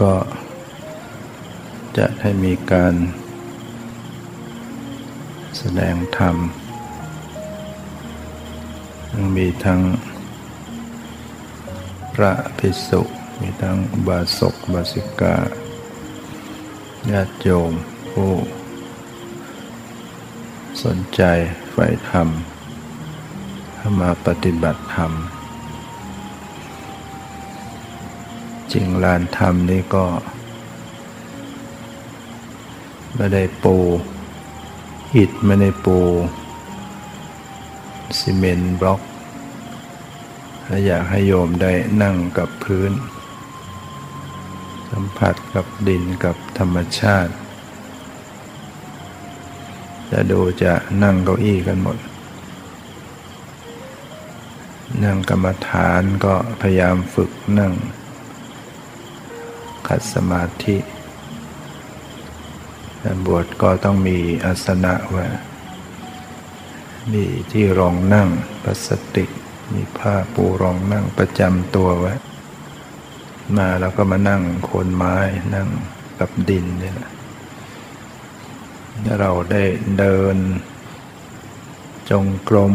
[0.00, 0.14] ก็
[1.96, 2.94] จะให้มีการ
[5.56, 6.36] แสดงธรรม
[9.36, 9.80] มีทั้ง
[12.14, 13.00] พระภิกษุ
[13.40, 15.36] มีทั้งบาศกบาสิกา
[17.10, 17.72] ญาติโยม
[18.10, 18.32] ผู้
[20.82, 21.22] สนใจ
[21.70, 22.28] ใฝ่ธรรม
[24.00, 25.12] มาปฏิบัติธรรม
[28.72, 30.04] จริงลานธรรมนี่ก็
[33.16, 33.76] ไม่ได้ปู
[35.16, 35.98] อิฐไม่ได้ปู
[38.18, 39.00] ซีเมนต์บล็อก
[40.66, 42.92] ถ้าอยากให้โยมได้นั่งกับพื้น
[44.90, 47.32] สัมผัสกับดินกับธรรมชาติ
[50.10, 50.72] จะดูจะ
[51.02, 51.98] นั่งเก้าอี้กันหมด
[55.04, 57.72] นั่งกรรมฐานก็พยายามฝึกนั่ง
[59.88, 60.76] ขัดสมาธิ
[63.26, 65.26] บวชก็ต้องมีอาสนะไว้
[67.12, 68.28] มีที่รองนั่ง
[68.62, 69.30] พลาสติก
[69.72, 72.14] มีผ้าปูรองนั่งประจำตัวไว้
[73.56, 75.16] มาแล้วก็มานั่งโคนไม้
[75.54, 75.68] นั่ง
[76.18, 77.10] กับดินนี่แหละ
[79.20, 79.64] เราได้
[79.98, 80.36] เดิน
[82.10, 82.74] จงกรม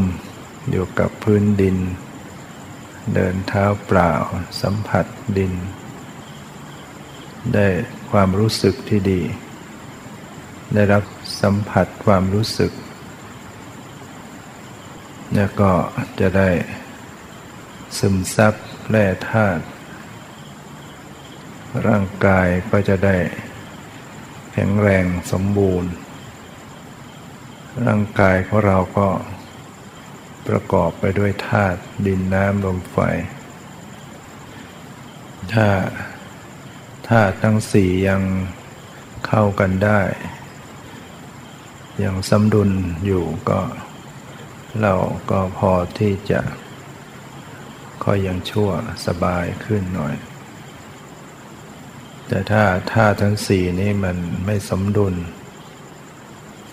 [0.70, 1.78] อยู่กับพื้นดิน
[3.14, 4.14] เดินเท้าเปล่า
[4.62, 5.06] สัมผัส
[5.38, 5.54] ดิน
[7.54, 7.68] ได้
[8.12, 9.22] ความรู้สึกที่ดี
[10.74, 11.04] ได้รับ
[11.42, 12.72] สัมผัสความรู้สึก
[15.36, 15.72] แล้วก็
[16.20, 16.50] จะได้
[17.98, 18.54] ซึมซับ
[18.90, 19.64] แร่ธาตุ
[21.88, 23.18] ร่างกายก็จะได้
[24.52, 25.92] แข็งแรงสมบูรณ์
[27.86, 29.10] ร่างกายของเราก็
[30.48, 32.98] ประกอบไปด้วยธาตุดินน้ำลมไฟ
[35.54, 35.68] ถ้า
[37.08, 38.22] ธาตุทั้งสี่ยัง
[39.28, 40.02] เข้ากันได้
[42.04, 42.72] ยังสมดุล
[43.06, 43.62] อยู่ก็
[44.82, 44.94] เรา
[45.30, 46.42] ก็พอที่จะ
[48.04, 48.70] ก็ยังชั่ว
[49.06, 50.16] สบายขึ้นหน่อย
[52.28, 55.16] แต่ถ้าท่าทั้งสี่นี้มันไม่สมดุล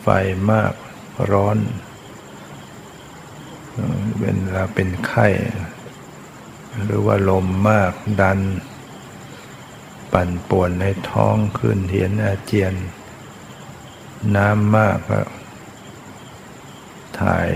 [0.01, 0.07] ไฟ
[0.51, 0.73] มาก
[1.33, 1.59] ร้อน
[4.19, 4.25] เว
[4.55, 5.29] ลาเป็นไข้
[6.85, 8.39] หรือว่าลมมากดัน
[10.13, 12.75] ปั่นป่วนในท้องขึ้นเหียนอาเจียน
[14.37, 15.21] น้ำมากก็
[17.21, 17.49] ถ่าย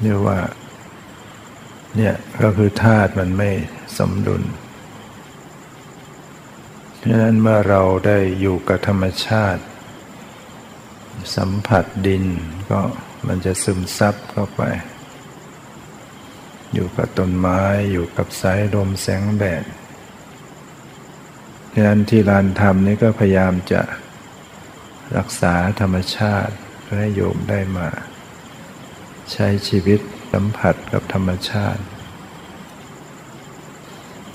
[0.00, 0.38] เรียกว่า
[1.96, 3.50] เนี่ยก็คือธาตุมันไม่
[3.98, 4.42] สมดุล
[7.02, 9.62] ฉะนั้นเมื่อเราได้อยู่กับธรรมชาติ
[11.36, 12.24] สัมผัสดิน
[12.70, 12.80] ก็
[13.26, 14.62] มันจะซึมซับเข้าไป
[16.72, 17.62] อยู่กับต้นไม้
[17.92, 19.64] อยู่กับสายลมแสงแดด
[21.74, 23.82] ฉะนั้นที่ลานธรรมนี้ก็พยายามจะ
[25.16, 27.88] รักษาธรรมชาติเพื่อให้โยมได้มา
[29.32, 30.00] ใช้ชีวิต
[30.32, 31.82] สัมผัสกับธรรมชาติ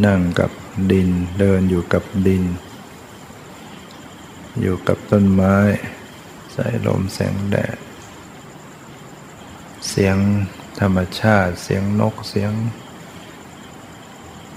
[0.06, 0.52] นั่งกับ
[0.92, 1.10] ดิน
[1.40, 2.44] เดินอยู่กับดิน
[4.62, 5.58] อยู่กับต้นไม้
[6.56, 7.78] สายลมแสงแดด
[9.90, 10.18] เสียง
[10.80, 12.54] ธรรมชาติ เสียงนกเสียง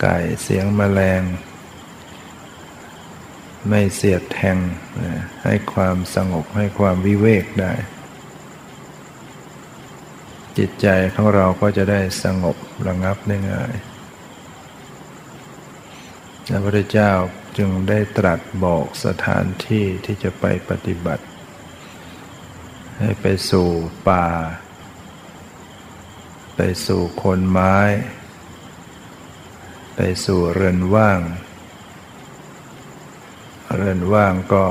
[0.00, 1.22] ไก่เสียงแมลง
[3.68, 4.58] ไม่เสียดแทง
[5.44, 7.72] ให้ความสงบให้ความวิเวกได้
[10.58, 13.74] จิตใจของเราก็จะได้สงบระงับได้ง่าย
[16.48, 17.12] พระพุทธเจ้า
[17.58, 21.24] จึงได้ตรัสบอกสถานที่ที่จะไปปฏิบัติ
[22.98, 23.68] ให้ไปสู่
[24.08, 24.26] ป่า
[26.56, 27.76] ไปสู่คนไม้
[29.96, 31.20] ไปสู่เรือนว่าง
[33.76, 34.64] เรือนว่างก็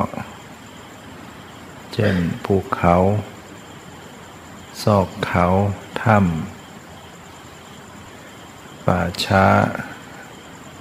[1.94, 2.16] เช่น
[2.46, 2.96] ภูเขา
[4.84, 5.46] ซอกเขา
[6.02, 6.26] ถ้ำ
[8.86, 9.46] ป่าช้า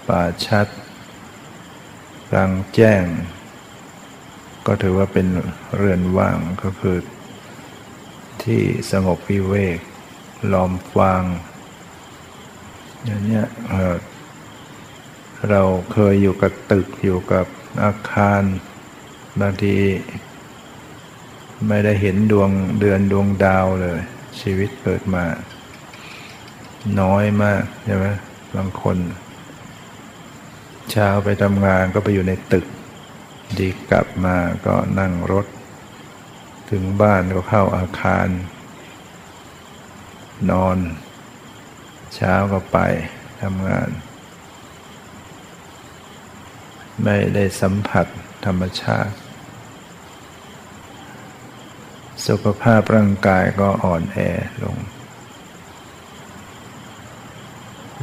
[0.09, 0.67] ป่าชัด
[2.35, 3.05] รังแจ้ง
[4.67, 5.27] ก็ถือว่าเป็น
[5.77, 6.97] เรือนว่างก็คือ
[8.43, 9.79] ที่สงบวิเวก
[10.53, 11.25] ลอมฟาง
[13.05, 13.43] อย่างนี้
[15.51, 17.47] เราเคยอยู่กับตึกอยู่กับ
[17.85, 18.43] อาคาร
[19.41, 19.77] บางที
[21.69, 22.51] ไม่ได้เห็นดวง
[22.81, 23.99] เดือนดวงดาวเลย
[24.41, 25.25] ชีวิตเกิดมา
[27.01, 28.07] น้อยมากใช่ไหม
[28.57, 28.97] บางคน
[30.91, 32.67] เช้าไปทำงานก็ไปอยู่ในตึก
[33.59, 34.37] ดีกลับมา
[34.67, 35.47] ก็นั่งรถ
[36.71, 38.27] ถึงบ้านก็เข้าอาคาร
[40.51, 40.79] นอน
[42.15, 42.79] เช้าก็ไป
[43.43, 43.89] ทำงาน
[47.05, 48.07] ไม่ได้สัมผัส
[48.45, 49.15] ธรรมชาติ
[52.27, 54.19] สุขภาพร่างกายก็อ่อนแอ
[54.63, 54.79] ลง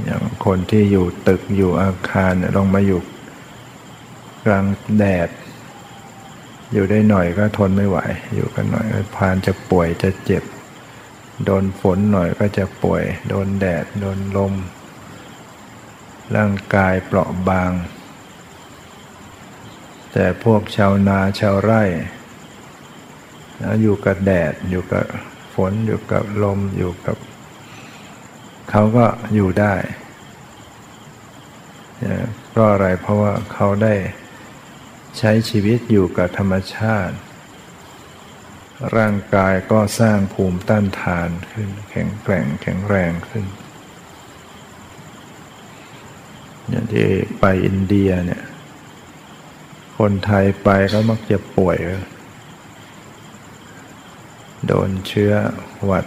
[0.04, 3.02] อย่างคนที่อยู่ตึกอยู่อาคารลงมาอยู่
[4.46, 4.66] กลาง
[4.98, 5.30] แดด
[6.74, 7.98] อยู่ได้หน่อยก็ทนไม่ไหว
[8.36, 10.44] อยู่กันหน่อยก็พานจะป่วยจะเจ็บ
[11.46, 14.54] โดนฝนหน่อยก็จะป่วย โดนแดด โดนลม
[16.36, 17.72] ร่างกายเปราะบาง
[20.14, 21.84] แต่พวกชาวนาชาวไร่
[23.82, 25.06] อยู่กับแดดอยู่กับ
[25.56, 27.18] ฝนอยู่กับลมอยู่กับ
[28.70, 29.06] เขาก็
[29.36, 29.76] อยู่ได้
[32.50, 33.96] เพราะอะไรเพราะว่าเขาได้
[35.18, 37.16] ใช้ชีวิตอยู่กับธรรมชาติ
[38.98, 43.46] ร่างกายก็สร้างภูมิต้านทานขึ้น แข็งแกร่งแข็งแรงขึ้น
[46.70, 47.08] อย่างที่
[47.40, 48.44] ไปอินเดียเนี่ย
[49.98, 51.78] คนไทยไปก็มักจะป่วย
[54.68, 55.34] โดนเชื้อ
[55.86, 56.06] หวัด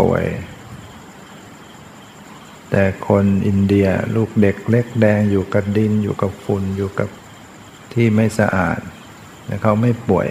[0.00, 0.24] ป่วย
[2.70, 7.08] แต่คนอินเดียลูกเด็กเล็กแดงอยู่กับดินอยู่กับฝุ่นอยู่กับ
[7.92, 8.80] ที่ไม่สะอาด
[9.44, 10.28] แต่เขาไม่ป่วย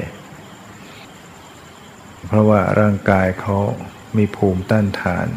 [2.27, 3.57] เพราะว่าร่างกายเขา
[4.17, 5.27] มีภูมิต้านทาน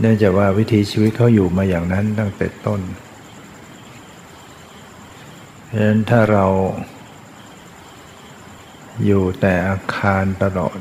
[0.00, 2.80] เนื่องจากว่าวิถีชีวิตเขาอยู่มาอย่างนั้นตั้งแต่ต้น
[5.76, 6.46] ฉะนั้นถ้าเรา
[9.06, 10.78] อยู่แต่อาคารตลอด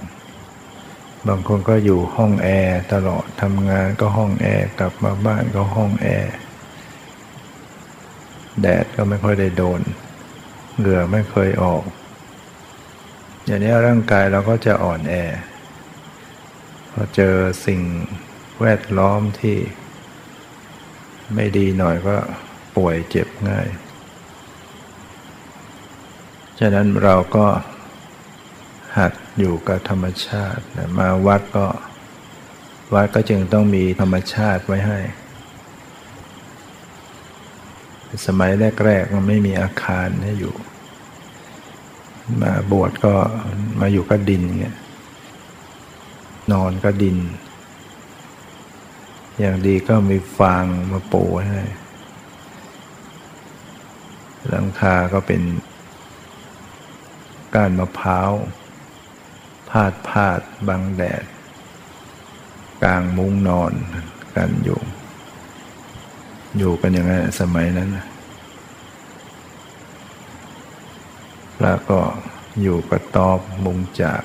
[1.27, 6.33] บางคนก็อยู่ห้องแอร์ตลอดทำงานก็ห้องแอร์กลับมาบ้านก็ห้องแอร์
[8.61, 9.81] แดดก็ไม่ค่อยได้โดน
[10.77, 11.83] เหงื่อไม่เคยออก
[13.45, 15.13] อย่างนี้ร่างกายเราก็จะอ่อนแอ
[16.91, 17.35] พอเจอ
[17.65, 17.81] สิ่ง
[18.61, 19.57] แวดล้อมที่
[21.35, 22.17] ไม่ดีหน่อยก็
[22.75, 23.67] ป่วยเจ็บง่าย
[26.59, 27.47] ฉะนั้นเราก็
[28.97, 30.63] หัดอยู่กับธรรมชาติ
[30.99, 31.67] มาวัดก็
[32.93, 34.99] วัดก็จึงต้องมีธรรมชาติไว้ให้
[38.27, 38.51] สมัย
[38.85, 40.55] แรกๆมันไม่มีอาคารให้อยู่
[42.41, 43.15] มาบวชก็
[43.79, 44.77] มาอยู่ก็ดินเงี้ย
[46.51, 47.17] นอนก็ดิน
[49.39, 51.61] อย่างดีก็มีฟางมาปูให้
[54.49, 55.41] หลังคาก็เป็น
[57.53, 58.31] ก้านมะพร้าว
[59.69, 61.23] พาดพาดบังแดด
[62.83, 63.73] กลางมุ้งนอน
[64.35, 64.79] กันอยู่
[66.57, 67.89] อยู่กันอย่างนั้นสมัยนั้น
[71.57, 71.99] พระก็
[72.61, 74.23] อยู่กระตอบมุงจาก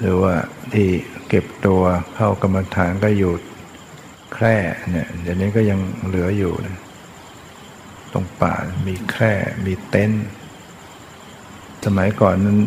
[0.00, 0.34] หรือว่า
[0.72, 0.88] ที่
[1.28, 1.82] เก็บตัว
[2.14, 3.32] เข้ากรรมฐานก็อยู่
[4.32, 4.56] แคร่
[4.90, 6.52] เนี่ยเดี๋ยวนี้ก็ยังเหลืออยู่
[8.12, 8.54] ตรงป่า
[8.86, 10.26] มีแคร่มีเต็นท์
[11.84, 12.58] สมัยก่อนนั้น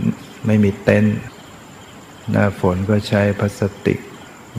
[0.45, 1.17] ไม่มีเต็นท์
[2.31, 3.99] หน้าฝนก็ใช้พลาสติก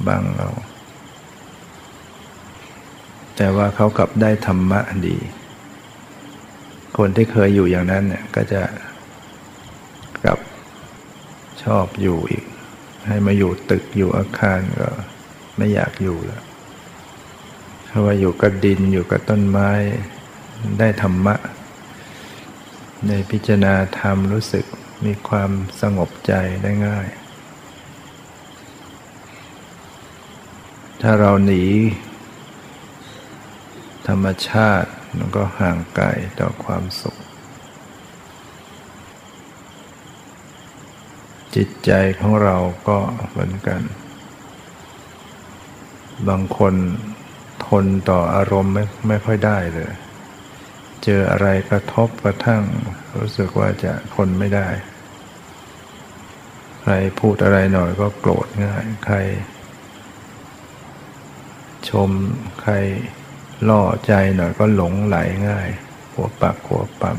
[0.06, 0.48] บังเรา
[3.36, 5.16] แต่ว่าเขากลับได้ธรรมะดี
[6.98, 8.62] คนที่เคยอยู่อย่างนั้นเนี่ยก็จะ
[10.24, 10.38] กลับ
[11.62, 12.44] ชอบอยู่อีก
[13.06, 14.88] ให้มาอยู่ตึกอยู่อาคารก็
[15.56, 16.42] ไม่อยากอยู่แล้ว
[17.86, 19.70] เพราะว่าอยู่กับดินอยู่กับต้นไม้
[20.78, 21.34] ได้ธรรมะ
[23.08, 24.64] ในพิจารณาธรรมรู้สึก
[25.04, 27.08] มีความสงบใจได้ง่าย
[31.00, 31.64] ถ้าเราหนี
[34.08, 36.06] ธรรมชาติมันก็ห่างไกล
[36.40, 37.16] ต่อความสุข
[41.54, 41.90] จิตใจ
[42.20, 42.56] ของเรา
[42.88, 42.98] ก็
[43.30, 43.82] เหมือนกัน
[46.28, 46.74] บางคน
[47.66, 49.92] ทนต่ออารมณ์ไม่ไม่ค่อยได้เลย
[51.04, 52.62] เจออะไรกระทบกระทั่ง
[53.18, 54.68] รู้สึกว่าจะทนไม่ได้
[56.80, 59.16] ใครพูดอะไรหน่อยก็โกรธง่าย ใคร
[61.88, 62.10] ชม
[62.62, 62.74] ใคร
[63.68, 65.16] ล่อใจหน่อยก็หลงไหล
[65.48, 65.68] ง่าย
[66.12, 67.18] หัวปักหัวปั๊ม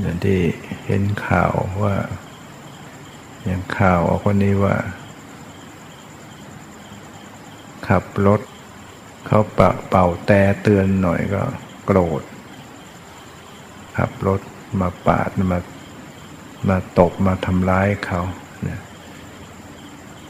[0.00, 0.40] อย่างที่
[0.86, 1.96] เห็นข่าวว่า
[3.44, 4.76] อย่างข่าวออกวันนี้ว่า
[7.88, 8.40] ขับรถ
[9.26, 11.42] เขาปะเป่าแต่เตือนหน่อยก็
[11.86, 12.22] โกรธ
[13.96, 14.40] ขับรถ
[14.80, 15.60] มาปาดมา
[16.68, 18.22] มาตบมาทำร้ายเขา
[18.62, 18.80] เนี่ย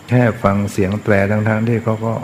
[0.09, 2.15] แค่ฟังเสียงแตรทั้งๆที่เขาก็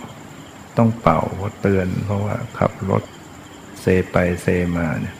[0.77, 1.21] ต้องเป่า
[1.61, 3.03] เตือน เพราะว่าขับรถ
[3.81, 4.47] เซไปเซ
[4.77, 5.17] มาเนี่ย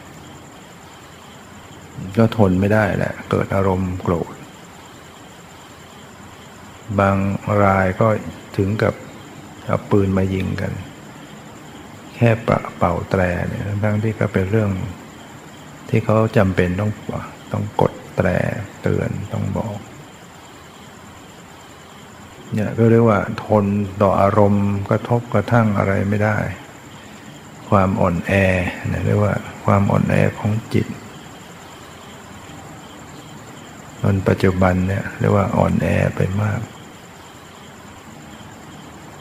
[2.17, 4.33] ก็ทนไม่ได้แหละ เกิดอารมณ์โกรธ
[6.99, 7.17] บาง
[7.63, 8.07] รายก็
[8.57, 8.93] ถึงกับ
[9.65, 10.71] เอาปืนมายิงกัน
[12.19, 12.31] แค่
[12.77, 14.71] เป่าแตรเนี่ยทั้งที่ก็เป็นเรื่อง
[15.89, 16.91] ที่เขาจำเป็นต้อง
[17.51, 18.27] ต้องกดแตร
[18.81, 19.77] เตือนต้องบอก
[22.53, 23.65] เนี่ยก็เรียกว่าทน
[24.01, 26.37] ต่ออารมณ์กระทบกระทั่งอะไรไม่ได้
[27.69, 28.33] ความอ่อนแอ
[28.87, 29.33] เนี่ยเรียกว่า
[29.65, 30.87] ความอ่อนแอของจิต
[34.01, 36.59] ตอนปัจจุบันเนี่ยเรียกว่าอ่อนแอไปมาก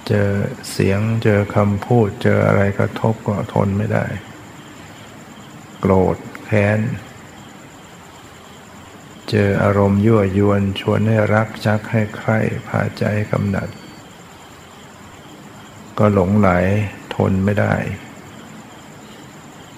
[0.09, 0.31] เจอ
[0.71, 4.07] เสียงเจอคำพูดเจออะไรกระทบก็ทนไม่ได้
[5.81, 6.81] โกรธแค้น
[9.31, 12.38] เจออารมณ์ยั่วยวนชวนให้รักชักให้ใคร่
[12.69, 13.69] พาใจกำหนัด
[15.99, 16.50] ก็หลงไหล
[17.15, 17.75] ทนไม่ได้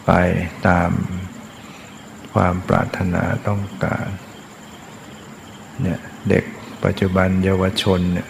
[0.07, 0.11] ไป
[0.67, 0.91] ตาม
[2.33, 4.07] ความปรารถนาต้องการ
[5.83, 6.45] เนี่ยเด็ก
[6.85, 8.29] ปัจจุบันเยาวชนเนี่ย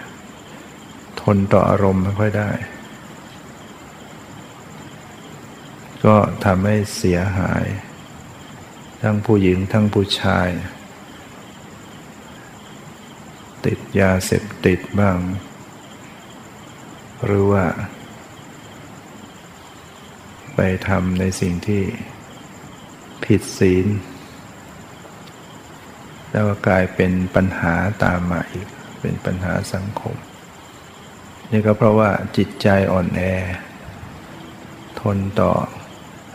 [1.21, 2.51] ทนต่ออารมณ์ไม่ค่อยได้
[6.05, 7.65] ก็ทำให้เสียหาย
[9.03, 10.49] ทั้งผู้หญิงทั้งผู้ชาย
[13.65, 15.19] ติดยาเสพติดบ้าง
[17.25, 17.65] หรือว่า
[20.55, 21.83] ไปทำในสิ่งที่
[23.25, 23.87] ผิดศีล
[26.33, 27.75] แล้วก็กลายเป็นปัญหา
[28.05, 28.69] ตามมาอีก
[29.01, 30.17] เป็นปัญหาสังคม
[31.51, 33.23] นี่ก็เพราะว่าจิตใจอ่อนแอ
[35.01, 35.53] ทนต่อ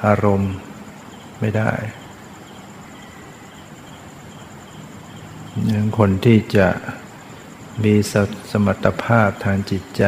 [0.05, 0.53] อารมณ์
[1.39, 1.71] ไม่ได้
[5.71, 6.67] ยังคนที่จะ
[7.83, 8.13] มีส
[8.51, 10.03] สมรรถภาพทางจิตใจ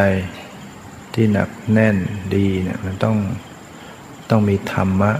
[1.13, 1.97] ที่หนักแน่น
[2.35, 3.17] ดีเนี่ยมันต้อง
[4.29, 5.13] ต้องมีธรรมะ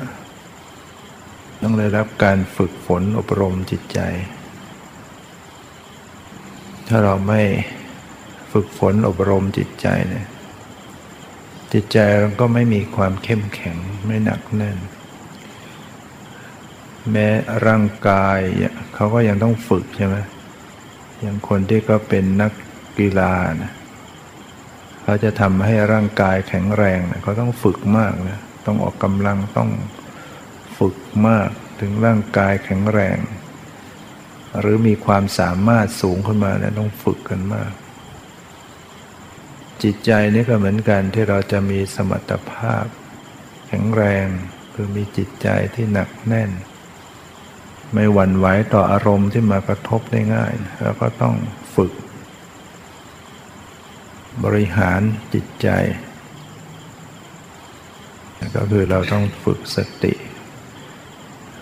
[1.62, 4.00] ต้องได้รับการฝึกฝนอบรมจิตใจ
[6.88, 7.42] ถ้าเราไม่
[8.60, 10.28] ฝึกฝนอบรมจิตใจเนี่ย
[11.74, 14.78] จิตใจเราก็ไม่มีความเข้มแข็งไม่หนักแน่น
[17.12, 17.28] แม้
[17.68, 18.40] ร่างกาย
[18.94, 20.16] เขาก็ยังต้องฝึกใช่ไหม
[21.22, 22.52] อย่างคนที่ก็เป็นนัก
[22.98, 23.72] กีฬานะ
[25.04, 29.70] เขาจะทำให้ร่างกายแข็งแรงนะเขาต้องฝึกมากนะต้องออกกำลังต้อง
[30.78, 30.96] ฝึก
[31.28, 31.50] มาก
[31.80, 33.18] ถึงร่างกายแข็งแรง
[34.60, 37.72] หรือมีความสามารถสูงขึ้นมาเนะต้องฝึกกันมาก
[39.84, 42.86] จิตใจนี่ก็เหมือนกันที่เราจะมีสมรรถภาพ
[43.68, 44.28] แข็งแรง
[44.74, 46.52] คือมีจิตใจที่หนักแน่น
[47.94, 50.54] ไม่หวั่นไหวต่ออารมณ์ที่มากระทบได้ง่าย
[50.84, 51.36] เราก็ต้อง
[51.76, 51.94] ฝึก
[54.44, 55.02] บริหาร
[55.34, 55.70] จิตใจ
[58.56, 60.14] ก็คือเราต้องฝึกสติ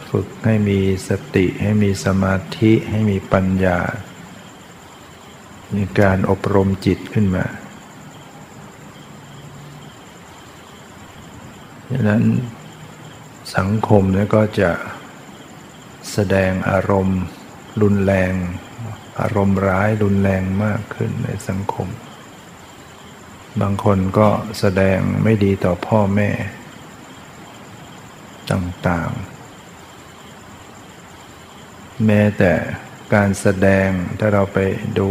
[0.10, 0.80] ฝึกให้มี
[1.10, 3.80] สติให้มีสมาธิให้มีปัญญา
[5.76, 7.46] มีการอบรมจิตขึ้นมา
[11.92, 12.24] ดังนั้น
[13.58, 14.72] สังคมเนี่ยก็จะ
[16.12, 17.22] แสดงอารมณ์
[17.82, 18.34] รุนแรง
[19.20, 21.88] อารมณ์ร้ายรุนแรงมากขึ้นในสังคม
[23.62, 26.30] บางคนก็แสดงไม่ดีต่อพ่อแม่
[28.52, 32.54] ต่างๆ แม้แต่
[33.16, 33.88] การแสดง
[34.20, 34.60] ถ้าเราไป
[35.00, 35.10] ดู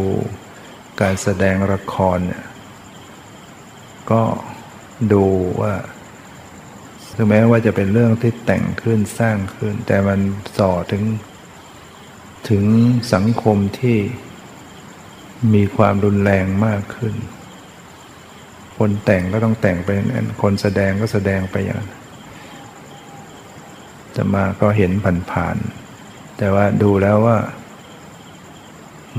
[1.00, 2.46] การแสดงละครเนี่ย
[4.10, 4.22] ก็
[5.12, 5.26] ดู
[5.60, 5.74] ว่า
[7.14, 10.20] ถึงแม้ว่าจะเป็นเรื่องที่แต่งขึ้นสร้างขึ้น แต่มัน
[10.58, 11.02] ส่อถึง
[12.50, 12.64] ถึง
[13.14, 13.98] สังคมที่
[15.54, 17.14] มีความรุนแรงมากขึ้น
[18.78, 21.92] คนแต่งก็ต้องแต่งไปนั้นคนแสดงก็แสดงไปอย่างนั้น
[24.16, 24.92] จะมาก็เห็น
[25.30, 27.38] ผ่านๆแต่ว่าดูแล้วว่า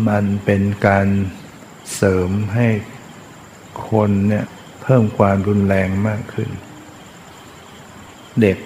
[0.08, 1.08] มันเป็นการ
[1.96, 2.68] เสริมให้
[3.90, 4.46] คนเนี่ย
[4.82, 6.50] เพิ่มความรุนแรงมากขึ้น
[8.42, 8.58] เด็ก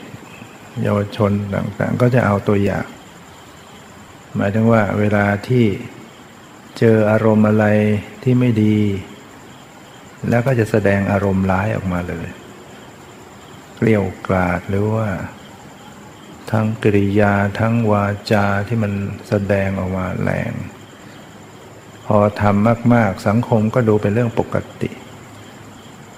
[0.82, 2.86] เยาวชนต่างๆ ก็จะเอาตัวอย่าง
[4.36, 5.66] หมายถึงว่าเวลาที่
[6.80, 7.66] เจออารมณ์อะไร
[8.24, 8.78] ที่ไม่ดี
[10.30, 12.28] แล้วก็จะแสดงอารมณ์ร้ายออกมาเลย
[13.76, 15.10] เกลียวกราดหรือว่า
[16.52, 18.94] ทั้งกริยาทั้งวาจาที่มัน
[19.28, 20.52] แสดงออกมาแรง
[22.06, 24.92] พอทำมาก ๆ สังคมก็ดูเป็นเรื่องปกติ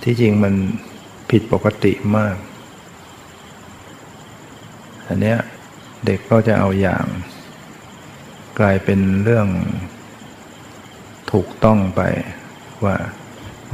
[0.03, 0.53] ที่จริงมัน
[1.29, 2.35] ผิดปกติมาก
[5.11, 5.39] อันเนี้ย
[6.05, 7.05] เด็กก็จะเอาอย่าง
[8.59, 9.47] กลายเป็นเรื่อง
[11.31, 12.01] ถูกต้องไป
[12.85, 12.95] ว่า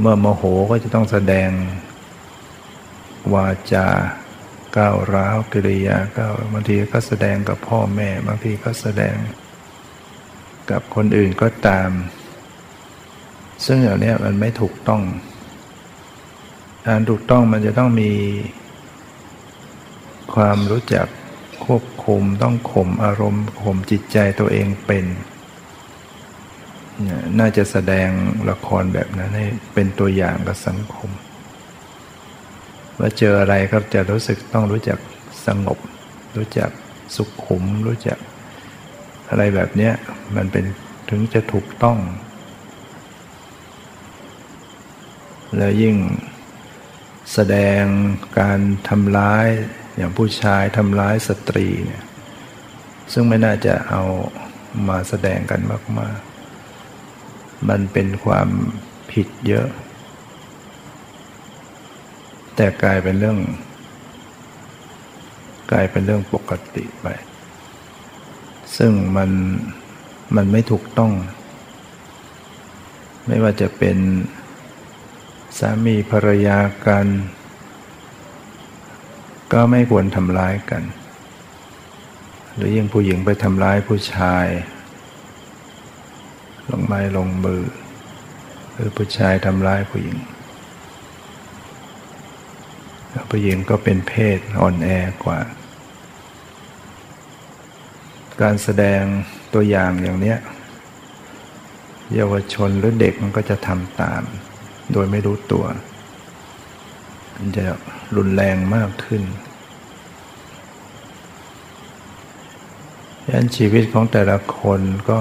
[0.00, 1.50] เมื่อโมโหก็จะต้องแสดง
[3.34, 3.88] วาจา
[4.76, 9.16] ก้าวร้าวกิริยาก้าวบางทีก็แสดงกับพ่อแม่ บางทีก็แสดง
[10.70, 11.90] กับคนอื่นก็ตาม
[13.66, 15.02] ซึ่งอย่างนี้มันไม่ถูกต้อง
[16.86, 18.12] การถูกต้องมันจะต้องมี
[20.34, 21.06] ความรู้จัก
[21.64, 25.04] ควบคุมต้องข่มอารมณ์ข่มจิตใจตัวเองเป็น
[27.38, 28.08] น่าจะแสดง
[28.50, 31.10] ละครแบบนั้นให้เป็นตัวอย่างกับสังคม
[32.98, 34.98] ว่าเจออะไรก็จะรู้สึกต้องรู้จัก
[35.46, 35.78] สงบ
[36.36, 36.70] รู้จัก
[37.16, 38.18] สุขขุม รู้จัก
[39.28, 39.90] อะไรแบบนี้
[40.36, 40.64] มันเป็น
[41.10, 41.98] ถึงจะถูกต้อง
[45.56, 45.96] แล้วยิ่ง
[47.32, 47.82] แสดง
[48.38, 49.48] การทำร้าย
[49.98, 52.04] อย่างผู้ชายทำร้ายสตรีเนี่ย
[53.12, 54.02] ซึ่งไม่น่าจะเอา
[54.88, 55.60] มาแสดงกัน
[55.98, 56.18] มาก
[56.92, 58.48] ๆ มันเป็นความ
[59.12, 59.68] ผิดเยอะ
[62.56, 63.38] แต่กลายเป็นเรื่อง
[65.72, 67.06] กลายเป็นเรื่องปกติไป
[68.76, 69.30] ซึ่งมัน
[70.36, 71.12] มันไม่ถูกต้อง
[73.26, 73.98] ไม่ว่าจะเป็น
[75.58, 77.06] สามีภรรยากัน
[79.52, 80.82] ก็ไม่ควรทำร้ายกัน
[82.54, 84.46] หรือยิ่งผู้หญิงไปทำร้ายผู้ชาย
[86.70, 87.62] ลงไม้ลงมือ
[88.72, 90.18] หรือผู้ชายทำร้ายผู้หญิง
[93.30, 94.88] ผู้หญิงก็เป็นเพศอ่อนแอ
[95.24, 95.40] กว่า
[98.42, 99.02] การแสดง
[99.54, 100.38] ตัวอย่างอย่างเนี้ย
[102.14, 104.22] เยาวชนหรือเด็กมันก็จะทำตาม
[104.92, 105.64] โดยไม่รู้ตัว
[107.36, 107.64] มันจะ
[108.16, 109.22] รุนแรงมากขึ้น
[113.30, 115.20] ยันชีวิตของแต่ละคนก็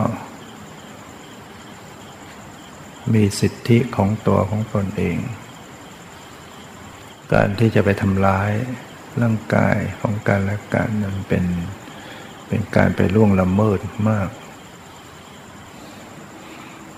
[3.13, 5.17] มีสิทธิของตัวของตนเอง
[7.33, 8.51] การที่จะไปทำร้าย
[9.21, 11.45] ร่างกายของการและกันนั้นเป็น
[12.47, 14.29] เป็นการไปล่วงละเมิดมาก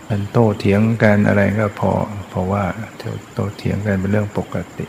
[0.08, 1.92] มันโต้เถียงกันอะไรก็พอ
[2.30, 2.64] เพราะว่า
[3.34, 4.88] โต้เถียงกันเป็นเรื่องปกติ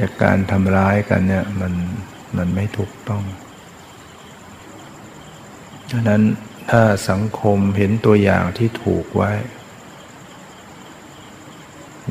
[0.00, 1.72] แต่การทำร้ายกันเนี่ยมัน
[2.36, 3.22] มันไม่ถูกต้อง
[5.90, 6.22] ดังนั้น
[6.70, 9.32] ถ้าสังคมเห็นตัวอย่างที่ถูกไว้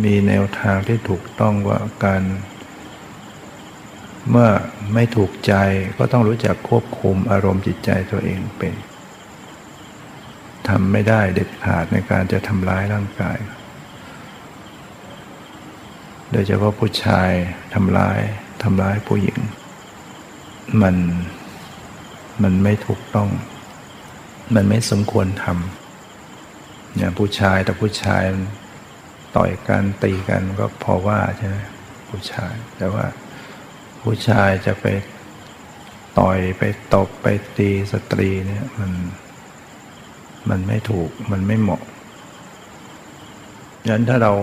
[0.04, 2.24] มีแนวทางที่ถูกต้องว่าการ
[4.30, 4.50] เมื่อ
[4.94, 5.54] ไม่ถูกใจ
[5.98, 8.74] ก็ต้องรู้จักควบคุมอารมณ์จิตใจตัวเองเป็น
[10.68, 13.38] ทำไม่ได้เด็ดขาดในการจะทำร้ายร่างกาย
[16.32, 17.32] โดยเฉพาะผู้ชาย
[17.74, 18.20] ทำร้าย
[18.64, 19.40] ทำร้ายผู้หญิง
[20.82, 20.96] มัน
[22.44, 23.30] มันไม่ถูกต้อง
[24.56, 28.24] มันไม่สมควรทำอย่างผู้ชายแต่ผู้ชาย
[29.36, 31.58] ต่อยกันตีกันก็พอว่าใช่ไหม
[32.10, 33.06] ผู้ชาย แต่ว่า
[34.02, 34.86] ผู้ชายจะไป
[36.20, 36.64] ต่อยไป
[36.94, 38.92] ตบไปตีสตรีเนี่ยมัน
[40.50, 41.82] มันไม่ถูกมันไม่เหมาะ
[43.88, 44.34] ยันถ้าเรา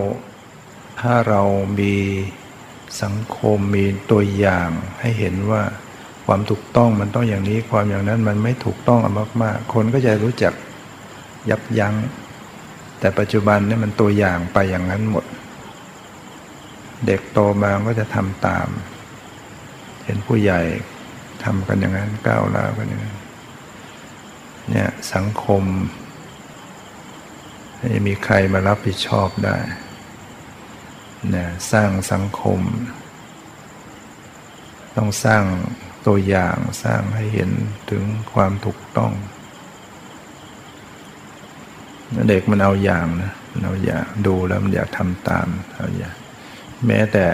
[0.99, 1.41] ถ้าเรา
[1.79, 1.95] มี
[3.03, 5.61] สังคมมีตัวอย่างให้เห็นว่า
[6.25, 8.99] ความถูกต้องมันต้องอย่างนี้ความอย่างนั้นมันไม่ถูกต้อง
[9.43, 10.53] มากๆ คนก็จะรู้จัก
[11.49, 11.95] ยับยัง้ง
[12.99, 15.25] แต่ปัจจุบันนี่มันตัวอย่างไปอย่างนั้นหมด
[17.05, 18.67] เด็กโตมาก็จะทำตาม
[20.05, 20.61] เห็นผู้ใหญ่
[21.43, 23.17] ทำกันอย่างนั้นก้าวล้าวกันอย่างนั้น
[24.69, 25.63] เนี่ยสังคม
[27.79, 29.57] ไม่มีใครมารับผิดชอบได้
[31.35, 32.61] นะสร้างสังคม
[34.95, 35.43] ต้องสร้าง
[36.07, 37.51] ตัวอย่างสร้างให้เห็น
[37.89, 38.03] ถึง
[38.33, 39.13] ความถูกต้อง
[42.29, 43.31] เด็กมันเอาอย่างนะ
[43.63, 46.15] เอาอย่างดูแล้วมันอยากทำตามเอาอย่าง
[46.85, 47.25] แม้แต่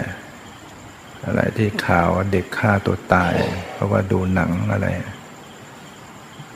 [1.24, 3.34] อะไรที่ข่าวเด็กฆ่าตัวตาย
[3.72, 4.88] เพราะว่าดูหนังอะไร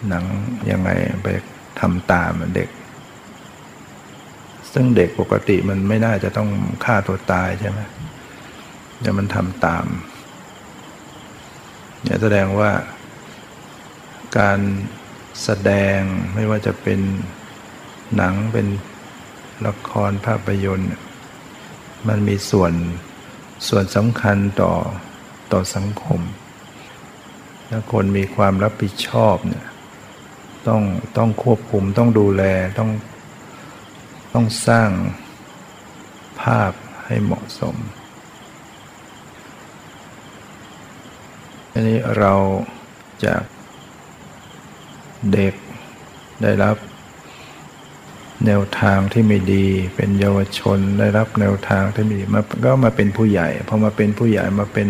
[0.09, 0.25] หนัง
[0.71, 0.91] ยังไง
[1.23, 1.29] ไป
[1.81, 2.69] ทำตามเด็ก
[4.81, 6.51] ซึ่งเด็กปกติมันไม่น่าจะต้อง
[6.85, 7.81] ฆ่าตัวตายใช่ไหม
[9.01, 9.87] แต่มันทำตาม
[12.03, 12.71] เนี่ยแสดงว่า
[14.39, 14.59] การ
[15.45, 16.01] แสดง
[16.35, 17.01] ไม่ว่าจะเป็น
[18.17, 18.67] หนังเป็น
[19.67, 20.91] ละครภาพยนตร์
[22.09, 22.73] มันมีส่วน
[23.69, 24.73] ส่วนสำคัญต่อ
[25.53, 26.21] ต่อสังคม
[27.71, 29.67] ถ้าคนมีความรับผิดชอบเนี่ย
[30.69, 30.83] ต้อง
[31.17, 32.43] ต้องควบคุมต้องดูแล
[32.79, 32.91] ต้อง
[34.41, 34.91] ต้องสร้าง
[36.43, 36.73] ภาพ
[37.07, 37.77] ให้เหมาะสม
[41.73, 42.35] อันนี้เรา
[43.25, 43.43] จาก
[45.33, 45.55] เด็ก
[46.43, 46.77] ได้รับ
[48.47, 54.89] แนวทางที่ไม่ดี เป็นเยาวชนได้รับแนวทางที่ไม่ดีมาก็มาเป็นผู้ใหญ่พอมาเป็นผู้ใหญ่มาเป็น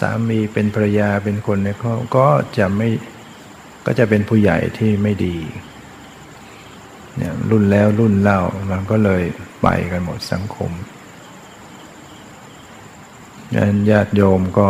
[0.00, 2.28] สามีเป็นภรรยาเป็นคนในครอบก็
[2.58, 2.88] จะไม่
[3.86, 5.38] ก็จะเป็นผู้ใหญ่ที่ไม่ดี
[7.16, 9.22] เนี่ยรุ่นแล้วรุ่นเล่ามันก็เลย
[9.62, 10.70] ไปกันหมดสังคม
[13.54, 14.68] งั้นญาติโยมก็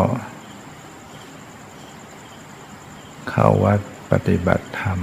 [3.30, 3.80] เข้าวัด
[4.10, 4.98] ปฏิบัติธรรม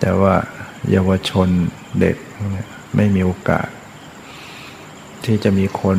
[0.00, 0.34] แต่ว่า
[0.90, 1.48] เยาวชน
[2.00, 2.16] เด็ก
[2.96, 3.68] ไม่มีโอกาส
[5.24, 5.98] ที่จะมีคน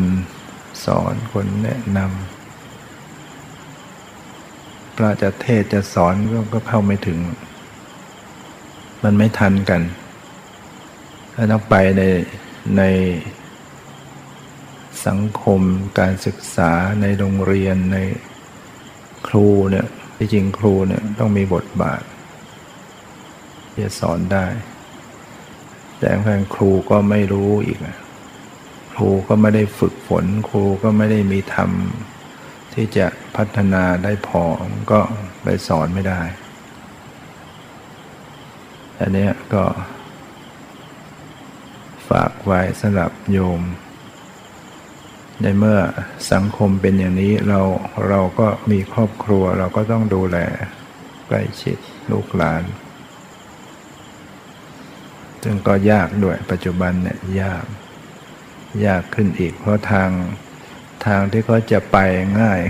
[0.86, 2.08] สอนคนแนะนำ
[4.95, 6.13] พระจะเทศจะสอน
[6.53, 7.19] ก็เข้าไม่ถึง
[9.04, 9.82] มันไม่ทันกัน
[11.34, 12.02] ถ้าต้องไปใน
[12.78, 12.84] ใน
[15.08, 15.62] สังคม
[16.00, 17.98] การศึกษาในโรงเรียนใน
[19.28, 22.02] ครูเนี่ยที่จริงครูเนี่ยต้องมีบทบาท
[23.72, 24.46] ที่จะสอนได้
[26.00, 27.80] แต่แฟนครูก็ไม่รู้อีก
[28.94, 31.72] ครูก็ไม่ได้ฝึกฝน ครูก็ไม่ได้มีธรรม
[32.74, 34.44] ที่จะพัฒนาได้พอ
[34.92, 35.00] ก็
[35.44, 36.22] ไปสอนไม่ได้
[39.00, 39.64] อันนี้ก็
[42.10, 43.62] ฝากไว้สำหรับโยม
[45.42, 45.80] ในเมื่อ
[46.32, 47.62] สังคมเป็นอย่างนี้เรา
[48.10, 50.38] เราก็มีครอบครัวเราก็ต้องดูแล
[51.28, 51.78] ใกล้ชิด
[52.12, 52.64] ลูกหลาน
[55.44, 57.66] ซึ่งก็ยากด้วยปัจจุบันเนี่ยยาก
[58.86, 60.10] ยากขึ้นอีกเพราะทาง
[61.06, 61.98] ทางที่เขาจะไป
[62.40, 62.62] ง่าย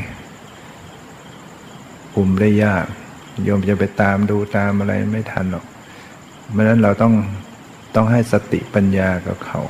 [2.16, 2.86] กลุ่มได้ยาก
[3.44, 5.66] โยมจะไปตามดูตามอะไรไม่ทันหรอก
[6.52, 7.14] เพราะนั้นเราต้อง
[7.96, 9.62] ต้องให้สติปัญญากับเขา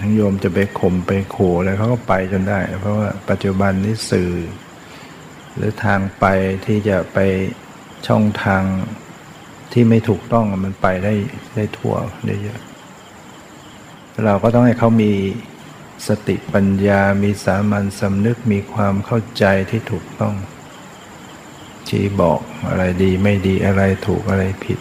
[0.00, 4.32] ทั้งโยมจะไปข่มไปขู่อะไรเขาก็ไปจนได้ เพราะว่าปัจจุบันนี้สื่อ
[5.56, 6.24] หรือทางไป
[6.66, 7.18] ที่จะไป
[8.06, 8.62] ช่องทาง
[9.72, 11.14] ที่ไม่ถูกต้องมันไปได้
[11.54, 11.94] ได้ทั่ว
[12.26, 12.60] ได้เยอะ
[14.24, 15.12] เราก็ต้องให้เขามี
[16.08, 20.34] สติปัญญา มีสามัญสำนึก มีความเข้าใจที่ถูกต้อง
[21.92, 24.78] ชี้บอกอะไรดีไม่ดีอะไรถูกอะไรผิด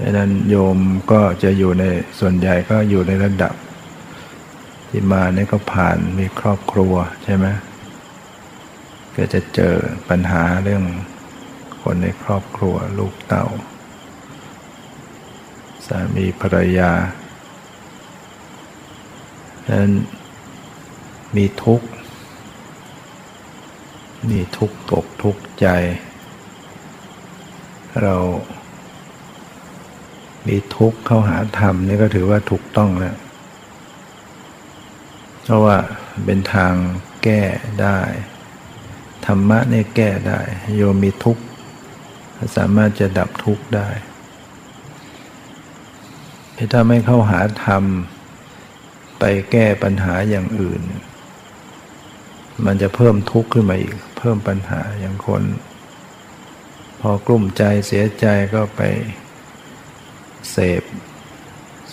[0.00, 0.78] ดังนั้นโยม
[1.12, 1.84] ก็จะอยู่ใน
[2.18, 3.54] ส่วนใหญ่ก็อยู่ในระดับ
[4.88, 6.94] ที่มาเนี่ยก็ผ่านมีครอบครัว
[7.24, 7.46] ใช่ไหม
[9.16, 9.74] ก็จะเจอ
[10.08, 10.84] ปัญหาเรื่อง
[11.82, 13.46] คนในครอบครัวลูกเต่า
[15.86, 16.92] สามีภรรยา
[19.66, 19.92] ดังนั้น
[21.36, 21.88] มีทุกข์
[24.30, 25.66] มีทุกตกทุกใจ
[28.02, 28.16] เรา
[30.46, 33.16] มีทุกเข้าหาธรรมนี่ก็ถือว่าถูกต้องแล้ว
[35.42, 35.76] เพราะว่า
[36.24, 36.74] เป็นทาง
[37.24, 37.42] แก้
[37.82, 37.98] ได้
[39.26, 40.40] ธรรมะเนี่ยแก้ได้
[40.76, 41.38] โยมมีทุก
[42.56, 43.88] สามารถจะดับทุกข์ได้
[46.72, 47.82] ถ้าไม่เข้าหาธรรม
[49.18, 50.80] ไปแก้ปัญหาอย่างอื่น
[52.66, 55.42] มันจะเพิ่มทุกข์ขึ้นมาอีก เพิ่มปัญหาอย่างคน
[57.00, 58.80] พอกลุ่มใจเสียใจก็ไป
[60.50, 60.82] เสพ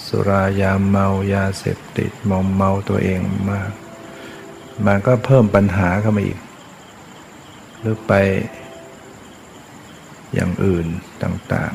[0.05, 3.19] สุรายาเมายาเสพติดมอมเมาตัวเอง
[3.51, 3.71] มาก
[4.85, 6.39] มันก็เพิ่มปัญหาเข้ามาอีก
[7.79, 8.13] หรือไป
[10.33, 10.85] อย่างอื่น
[11.23, 11.73] ต่าง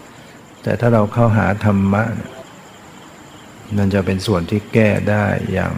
[0.00, 2.04] ๆ แต่ถ้าเราเข้าหาธรรมะ
[3.76, 5.74] นั่นจะเป็นส่วนที่แก้ได้อย่าง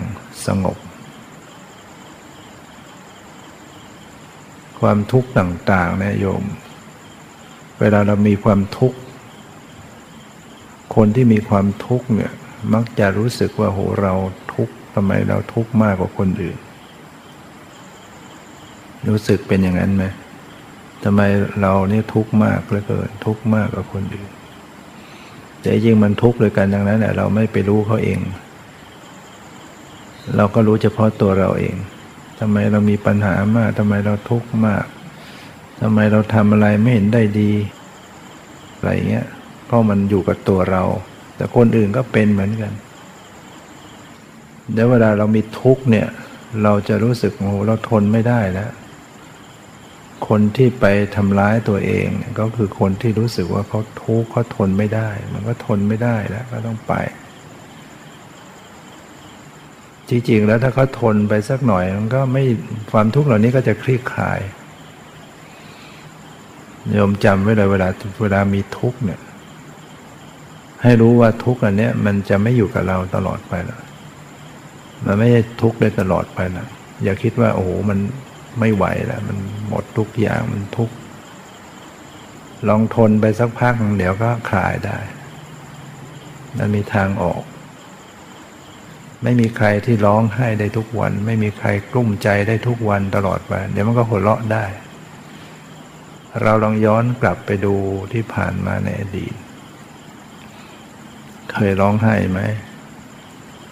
[0.47, 0.77] สงบ
[4.81, 6.45] ความทุกข์ต่างๆเนี่ยโยม
[7.81, 8.99] เวลาเรามีความทุกข์
[10.95, 12.33] คนที่มีความทุกข์เนี่ย
[12.75, 14.15] มักจะรู้สึกว่าโหเรา
[14.55, 16.59] ทุกข์ทำไมเราทุกข์มากกว่าคนอื่น
[19.09, 20.05] รู้สึกเป็นอย่างนั้นไหม
[21.05, 21.21] ทำไม
[21.61, 24.31] เราเนี่ยทุกข์มากเหลือเกินทุกข์มากกว่าคนอื่น
[25.61, 28.19] แต่จริงมันทุกข์เลยกันดังนั้นแหละเราไม่ไปรู้เขาเอง
[30.37, 31.75] เราก็รู้เฉพาะตัวเราเอง
[32.41, 34.85] ทำไมเรามีปัญหามากทำไมเราทุกข์มาก
[35.81, 37.53] ทำไมเราทำอะไรไม่เห็นได้ดี
[38.77, 39.27] อะไรเงี้ย
[39.67, 40.83] เพราะมันอยู่กับตัวเรา
[41.37, 42.73] แต่คนอื่นก็เป็นเหมือนกัน
[44.73, 46.09] เดี๋ยวเวลาเรามีทุกข์เนี่ย
[46.63, 48.71] เราจะรู้สึกโอ้เราทนไม่ได้แล้ว
[50.29, 50.85] คนที่ไป
[51.17, 52.07] ทำร้ายตัวเอง
[52.39, 56.95] ก็คือคนที่รู้สึกว่าเขาทุกข์เขาทนไม่ได้ มันก็ทนไม่ได้แล้วก็ต้องไป
[60.11, 62.45] จริงๆ แล้วถ้าเขาทนไปสักหน่อย มันก็ไม่
[62.93, 64.41] ความทุกข์เหล่านี้ก็จะคลี่คลาย
[66.93, 67.89] โยมจำไว้เลยเวลา
[68.23, 69.21] เวลามีทุกข์เนี่ย
[70.83, 73.83] ให้รู้ว่าทุกข์อันนี้มันจะไม่อยู่กับเราตลอดไปแล้ว
[75.05, 76.69] มันไม่ใช่ทุกข์ได้ตลอดไปแล้ว
[77.05, 77.99] อย่าคิดว่า โอ้โหมัน
[78.61, 80.95] ไม่ไหวแล้วมันหมดทุกอย่างมันทุกข์
[82.69, 84.99] ลองทนไปสักพักเดี๋ยวก็คลายได้
[86.59, 87.43] มันมีทางออก
[89.23, 94.65] ไม่มีใครที่ร้องไห้ได้ทุกวัน ไม่มีใครกลุ้มใจได้ทุกวันตลอดไปเดี๋ยวมันก็หัวเราะได้
[96.43, 97.75] เราลองย้อนกลับไปดู
[98.13, 99.35] ที่ผ่านมาในอดีต
[101.53, 102.41] เคยร้องไห้ไหม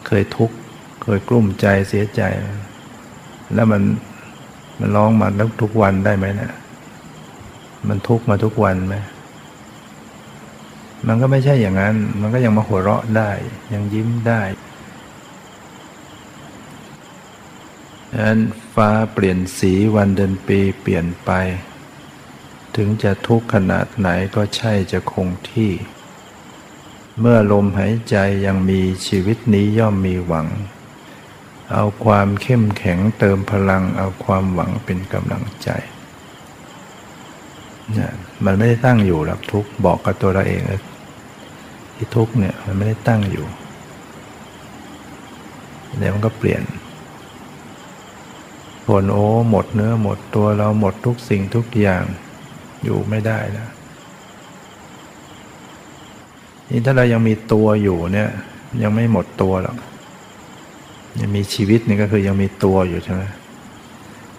[0.06, 0.56] เคยทุกข์
[1.02, 2.22] เคยกลุ้มใจเสียใจ
[3.54, 3.82] แล้วมัน
[4.80, 6.52] มันร้องมาแล้วทุกวันได้ไหมเนะี่ย
[7.88, 8.96] มันทุกข์มาทุกวันไหม
[11.06, 13.30] มันก็ไม่ใช่อย่างนั้น มันก็ยังมาหัวเราะได้
[13.74, 14.42] ยังยิ้มได้
[18.12, 18.40] ดังนั้น
[18.74, 21.30] ฟ้าเปลี่ยนสีวันเดือนปีเปลี่ยนไป
[22.76, 25.72] ถึงจะทุกข์ขนาดไหนก็ใช่จะคงที่
[27.20, 28.16] เมื่อลมหายใจ
[28.46, 30.46] ยังมีชีวิตนี้ย่อมมีหวัง
[31.72, 35.68] เอาความเข้มแข็งเติมพลังเอาความหวังเป็นกำลังใจ
[37.92, 38.12] เนี่ย
[38.44, 40.82] มันไม่ได้ตั้งอยู่หรอกทุกบอกกับตัวเราเองเลย
[41.94, 43.46] ที่ทุกเนี่ยมันไม่ได้ตั้งอยู่
[45.98, 46.62] เดี๋ยวมันก็เปลี่ยน
[48.88, 52.04] ผลโอ้หมดเนื้อหมดตัวเราหมดทุกสิ่งทุกอย่าง
[52.84, 53.70] อยู่ไม่ได้แล้ว
[56.68, 58.30] นี่ถ้าเรายังมีตัวอยู่เนี่ย
[58.82, 59.76] ยังไม่หมดตัวหรอก
[61.20, 63.22] ยังมีชีวิตนี่ก็คือยังมีตัวอยู่ใช่ไหม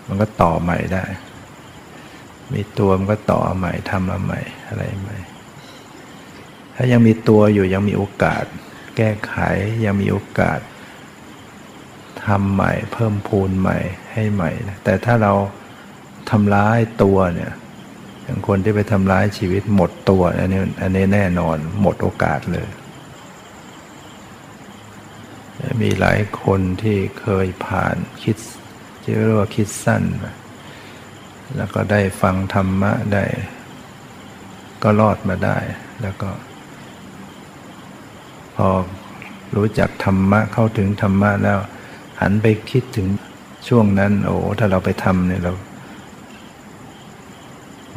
[0.08, 1.04] มันก็ต่อใหม่ได้
[2.54, 5.18] มีตัวมันก็ต่อใหม่ทำมาใหม่อะไรใหม่
[6.76, 8.44] ถ้ายังมีตัวอยู่ยังมีโอกาส
[8.98, 9.36] แก้ไข
[9.86, 10.60] ยังมีโอกาส
[12.26, 13.78] ทำใหม่ เพิ่มพูนใหม่
[14.20, 15.34] ให้ใหม่นะแต่ถ้าเรา
[16.30, 17.52] ทำร้ายตัวเนี่ย
[18.24, 22.70] อย่างคนที่ไปทำร้ายชีวิตหมดตัวอันนี้อันนี้แน่นอนหมดโอกาสเลย
[25.82, 28.38] มีหลายคนที่เคยผ่านคิด
[29.04, 30.04] ที่เรียกว่าคิดสั้น
[31.58, 33.26] แล้วก็ได้ฟังธรรมะได้
[34.84, 35.58] ก็รอดมาได้
[36.02, 36.30] แล้วก็
[38.56, 38.68] พอ
[39.56, 41.60] รู้จักธรรมะเข้าถึงธรรมะแล้ว
[42.22, 43.08] หันไปคิดถึง
[43.68, 45.54] ช่วงนั้น โอ้ถ้าเราไปทำเนี่ยเรา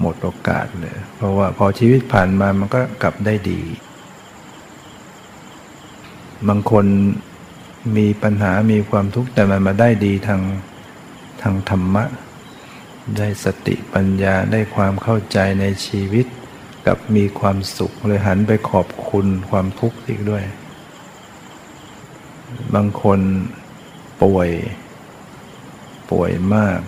[0.01, 3.61] หมดโอกาสเลย เพราะว่าพอชีวิตผ่านมามันก็กลับได้ดี
[6.49, 6.87] บางคน
[7.97, 10.43] มีปัญหามีความทุกข์แต่มันมาได้ดีทาง
[11.43, 12.05] ทางธรรมะ
[13.19, 16.27] ได้สติปัญญาได้ความเข้าใจในชีวิต
[16.87, 20.45] กับมีความสุขเลยหันไปขอบคุณความทุกข์อีกด้วย
[22.75, 23.21] บางคน
[24.23, 24.49] ป่วย
[26.13, 26.81] ป่วยมาก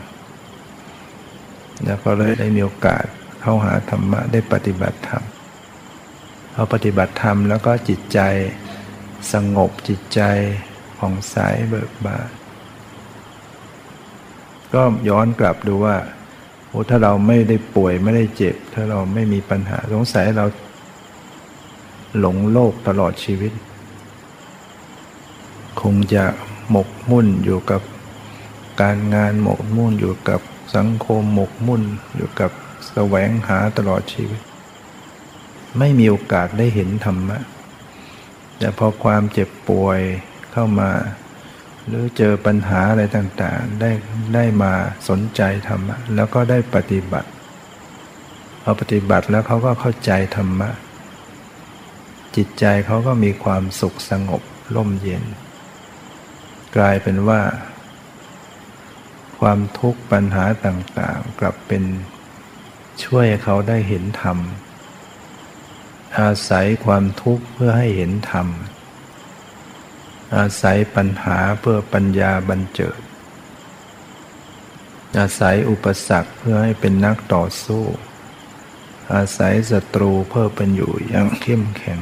[1.84, 3.04] แล้วก็เลยได้มีโอกาส
[3.40, 5.24] เข้าหาธรรมะได้ปฏิบัติธรรม
[6.54, 8.20] พอปฏิบัติธรรมแล้วก็จิตใจ
[9.32, 10.20] สงบจิตใจ
[10.98, 11.36] ผ่องใส
[11.68, 12.28] เบิกบาน
[14.74, 15.96] ก็ย้อนกลับดูว่า
[16.68, 20.46] โอ้ถ้าเราไม่ได้ป่วยไม่ได้เจ็บ ถ้าเราไม่มีปัญหาสงสัยเรา
[22.18, 23.52] หลงโลกตลอดชีวิต
[25.80, 26.24] คงจะ
[26.70, 27.80] หมกมุ่นอยู่กับ
[28.80, 30.40] การงานหมกมุ่นอยู่กับ
[30.76, 31.82] สังคมหมกมุ่น
[32.16, 32.50] อยู่กับ
[32.90, 34.40] แสวงหาตลอดชีวิต
[35.78, 37.38] ไม่มีโอกาสได้เห็นธรรมะ
[38.58, 40.00] แต่พอความเจ็บป่วย
[40.52, 40.90] เข้ามา
[41.86, 43.90] หรือเจอปัญหาอะไรต่างๆ ได้
[44.34, 44.72] ได้มา
[45.08, 47.28] สนใจธรรมะ แล้วก็ได้ปฏิบัติ
[48.62, 50.70] พอปฏิบัติแล้วเขาก็เข้าใจธรรมะ
[52.36, 54.42] จิตใจเขาก็มีความสุขสงบ
[54.74, 55.24] ร่มเย็น
[56.76, 57.40] กลายเป็นว่า
[59.48, 61.84] ความทุกข์ปัญหาต่างๆ กลับเป็น
[63.04, 64.38] ช่วยเขาได้เห็นธรรม
[66.20, 68.48] อาศัยความทุกข์เพื่อให้เห็นธรรม
[70.36, 73.00] อาศัยปัญหาเพื่อปัญญาบันเจิด
[75.18, 77.84] อาศัยอุปสรรคเพื่อให้เป็นนักต่อสู้
[79.14, 82.00] อาศัยศัตรูเพื่อเป็นอยู่อย่างเข้มแข็ง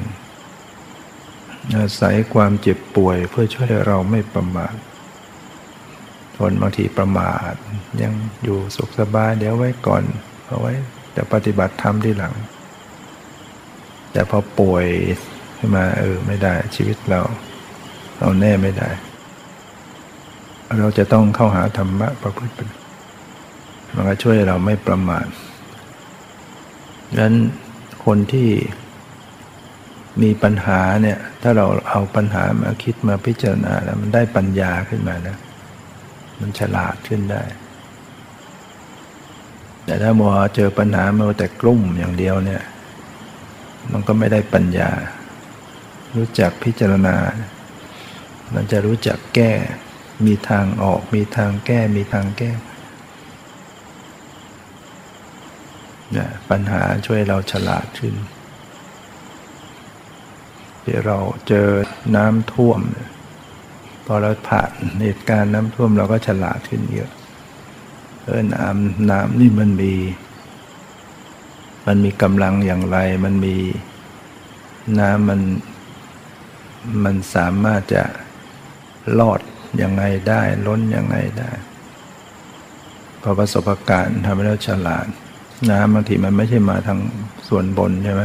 [1.78, 4.76] อาศัยความเจ็บป่วยเพื่อช่วยเราไม่ประมาท
[6.38, 7.54] คนบางทีประมาท
[8.02, 8.12] ยัง
[8.44, 10.02] อยู่สุขสบายเดี๋ยวไว้ก่อน
[10.46, 10.72] เอาไว้
[11.16, 12.34] จะปฏิบัติธรรมที่หลัง
[14.12, 14.86] แต่พอป่วย
[15.58, 17.20] ขึ้นมาเออไม่ได้ชีวิตเรา
[18.18, 18.90] เราแน่ไม่ได้
[20.80, 22.54] เราจะต้องเข้าหาธรรมะประพฤติ
[23.94, 25.26] มันก็ช่วยเราไม่ประมาท
[27.08, 27.34] ดังนั้น
[28.04, 28.48] คนที่
[30.22, 35.36] มีปัญหาเนี่ย ถ้าเราเอาปัญหามาคิดมาพิจารณาแล้วมันได้ปัญญาขึ้นมานะ
[36.42, 37.42] มันฉลาดขึ้นได้
[39.84, 42.62] แต่ถ้ามัวเจอปัญหามัวแต่กลุ่มอย่างเดียวเนี่ย
[43.92, 44.90] มันก็ไม่ได้ปัญญา
[46.16, 47.16] รู้จักพิจารณา
[48.54, 49.52] มันจะรู้จักแก้
[50.26, 52.50] มีทางออก มีทางแก้ มีทางแก้
[56.12, 58.14] เนี่ยปัญหาช่วยเราฉลาดขึ้น
[60.84, 61.68] ที่เราเจอ
[62.16, 62.80] น้ำท่วม
[64.06, 67.10] พอเราผ่านเหตุการณ์น้ำท่วมเราก็ฉลาดขึ้นเยอะ
[68.24, 69.94] เออน้ำน้ำนี่มันมี
[71.86, 73.56] มันมีกำลังอย่างไร มันมี
[74.98, 75.40] น้ำมัน
[77.04, 78.04] มันสามารถจะ
[79.18, 79.40] รอด
[79.82, 81.50] ยังไงได้ ล้นยังไงได้
[83.22, 85.06] พอประสบการณ์ทำให้เราฉลาด
[85.70, 87.00] น้ำบางทีมันไม่ใช่มาทาง
[87.48, 88.22] ส่วนบนใช่ไหม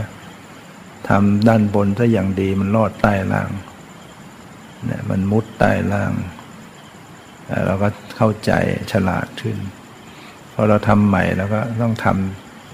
[1.09, 3.49] ทำด้านบนถ้าอย่างดีมันรอดใต้ล่าง
[4.85, 6.13] เนี่ยมันมุดใต้ล่าง
[7.65, 8.51] เราก็เข้าใจ
[8.91, 9.57] ฉลาดขึ้น
[10.53, 12.07] พอเราทำใหม่แล้วก็ต้องท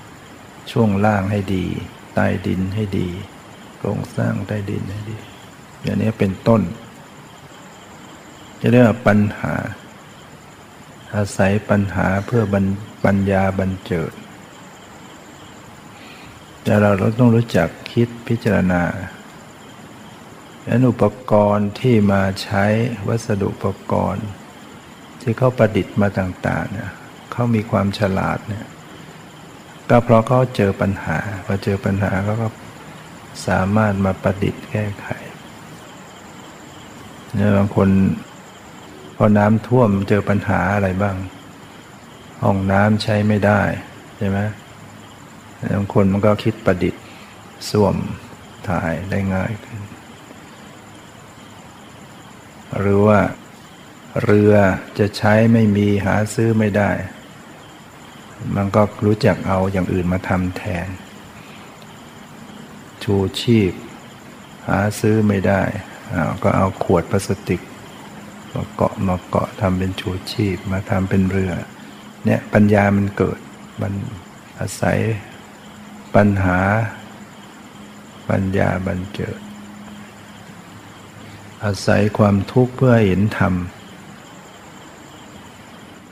[0.02, 1.66] ำช่วงล่างให้ดี
[2.16, 3.10] ใต้ดินให้ดี
[3.78, 5.18] โครงสร้างใต้ดินให้ดี
[5.82, 6.62] อย่างนี้เป็นต้น
[8.62, 9.54] จะเรียกว่าปัญหา
[11.16, 12.44] อาศัยปัญหาเพื่อ
[13.06, 14.12] ปัญญาบรรเจิด
[16.64, 18.82] แต่เราต้องรู้จักคิดพิจารณา
[20.66, 22.66] ดันั้นอุปกรณ์ที่มาใช้
[23.08, 24.28] วัสดุอุปกรณ์
[25.22, 26.92] ที่เขาประดิษฐ์มาต่างๆเนี่ย
[27.32, 28.66] เขามีความฉลาดเนี่ย
[29.90, 32.48] ก็เพราะเขาเจอปัญหาพอเจอปัญหาเขาก็
[33.48, 35.08] สามารถมาประดิษฐ์แก้ไข
[37.34, 37.90] เนี่ยบางคน
[39.16, 41.16] พอน้ำท่วมเจอปัญหาอะไรบ้าง
[42.44, 43.62] ห้องน้ำใช้ไม่ได้
[44.18, 44.40] ใช่ไหม
[45.76, 47.04] บางคนมันก็คิดประดิษฐ์
[47.70, 47.96] ส้วม
[48.68, 49.80] ถ่ายได้ง่ายขึ้น
[52.80, 53.20] หรือว่า
[54.24, 54.54] เรือ
[55.00, 56.92] จะใช้ไม่มีหาซื้อไม่ได้
[58.56, 60.88] มันก็รู้จักเอาอย่างอื่นมาทำแทน
[63.04, 63.74] ชูชีพ
[64.68, 65.62] หาซื้อไม่ได้
[66.44, 67.62] ก็เอาขวดพลาสติก
[68.54, 71.54] มาเกาะมาเกาะทำเป็นชูชีพมาทำเป็นเรือ
[72.26, 73.40] เนี่ยปัญญามันเกิด
[73.82, 73.94] มัน
[74.60, 75.00] อาศัย
[76.16, 76.60] ปัญหา
[78.30, 79.40] ปัญญาบันเจิด
[81.64, 83.54] อาศัยความทุกข์เพื่อเห็นธรรม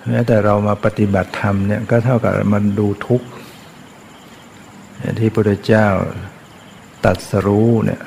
[0.10, 3.28] แม้แต่เรามาปฏิบัติธรรมเนี่ยก็เท่ากับมันดูทุกข์
[5.20, 5.88] ที่พระพุทธเจ้า
[7.06, 8.02] ตัดสรู้เนี่ย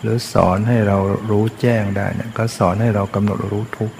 [0.00, 0.98] หรือสอนให้เรา
[1.30, 3.96] รู้แจ้งได้เนี่ยก็สอนให้เรากำหนดรู้ทุกข์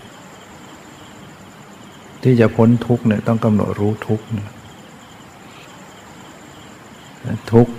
[2.23, 4.25] ที่จะพ้นทุกข์เนี่ยต้องกำหนดรู้ทุกข์
[7.53, 7.73] ทุกข์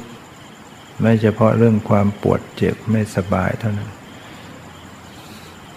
[1.01, 3.91] ไม่เฉพาะเรื่องความปวดเจ็บไม่สบายเท่านั้น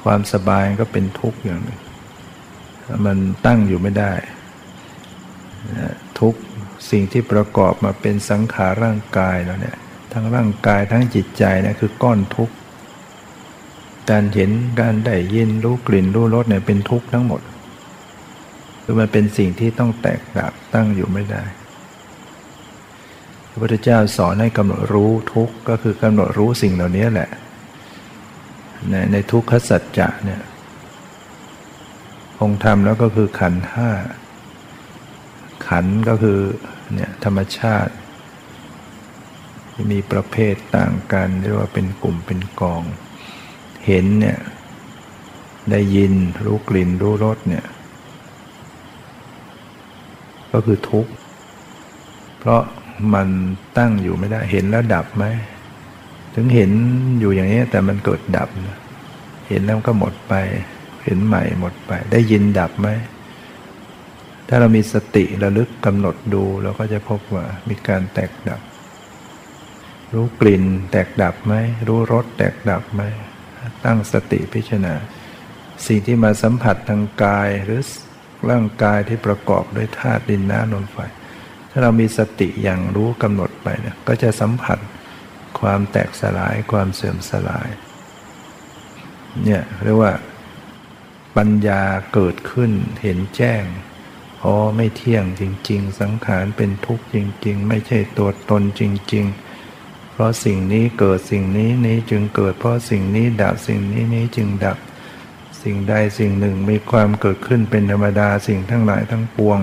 [0.07, 1.81] ความสบายก็เป็นทุกข์อย่างหนึ่ง
[3.07, 4.13] มันตั้งอยู่ไม่ได้
[6.21, 6.35] ทุก
[6.91, 9.77] สิ่งที่ประกอบมาเป็นสังขารร่างกายแล้วเนี่ย
[10.13, 12.55] ทั้งร่างกายทั้งจิตใจนี่ยคือก้อนทุกข์
[14.11, 17.41] การเห็นการได้ยินรู้กลิ่นรู้รสเนี่ยเป็นทุกข์ทั้งหมด
[18.83, 21.45] คือมันเป็นสิ่งที่ต้องแตกดับตั้งอยู่ไม่ได้
[23.51, 27.31] พระพุทธเจ้าสอนให้กำหนดรู้ทุกข์ก็คือกำหนดรู้สิ่งเหล่านี้แหละ
[28.91, 30.43] ในในทุกขสัจจะเนี่ย
[32.41, 33.91] องค์ธรรมแล้วก็คือขันห้า
[35.69, 36.39] ขันก็คือ
[36.95, 37.93] เนี่ยธรรมชาติ
[39.91, 42.83] มีประเภทต่างกันเรียกว่าเป็นกลุ่มเป็นกอง
[43.87, 44.39] เห็นเนี่ย
[45.71, 46.13] ได้ยิน
[46.45, 47.67] รู้กลิ่นรู้รสเนี่ย
[50.53, 51.13] ก็คือทุกข์
[52.39, 52.63] เพราะ
[53.15, 53.29] มัน
[53.79, 55.25] ตั้งอยู่ไม่ได้เห็นแล้วดับไหม
[56.39, 56.73] ถึงเห็น
[57.21, 58.49] อยู่อย่างนี้แต่มันเกิดดับ
[59.49, 60.35] เห็นแล้วก็หมดไป
[61.05, 62.89] เห็นใหม่หมดไป ได้ยินดับไหม
[64.49, 68.61] ถ้าเรามีสติระลึกกำหนดดูเราก็จะพบว่ามีการแตกดับ
[70.15, 71.55] รู้กลิ่นแตกดับไหม
[71.89, 73.03] รู้รสแตกดับไหม
[73.85, 74.95] ตั้งสติพิจารณา
[75.87, 77.81] สิ่งที่มาสัมผัสทางกายหรือ
[78.51, 80.99] ร่างกายที่ประกอบด้วยธาตุดินน้ำลมไฟ
[81.71, 84.79] ถ้าเรามีสติอย่างรู้กำหนดไปเนี่ยก็จะสัมผัส
[85.61, 87.69] ความแตกสลายความเสื่อมสลาย
[89.45, 90.13] เนี่ยเรียกว่า
[91.37, 91.83] ปัญญา
[92.15, 93.63] เกิดขึ้นเห็นแจ้ง
[94.45, 98.83] อ๋อไม่เที่ยงจริง ๆ สังขารเป็นทุกข์จริง ๆ ไม่ใช่ตัวตนจ
[99.15, 99.25] ริง
[99.71, 104.79] ๆ เพราะสิ่งนี้เกิดสิ่งนี้นี้จึงเกิด เพราะสิ่งนี้ดับสิ่งนี้นี้จึงดับ
[105.63, 109.59] สิ่งใดสิ่งหนึ่งมีความเกิดขึ้นเป็นธรรมดาสิ่งทั้งหลายทั้งปวง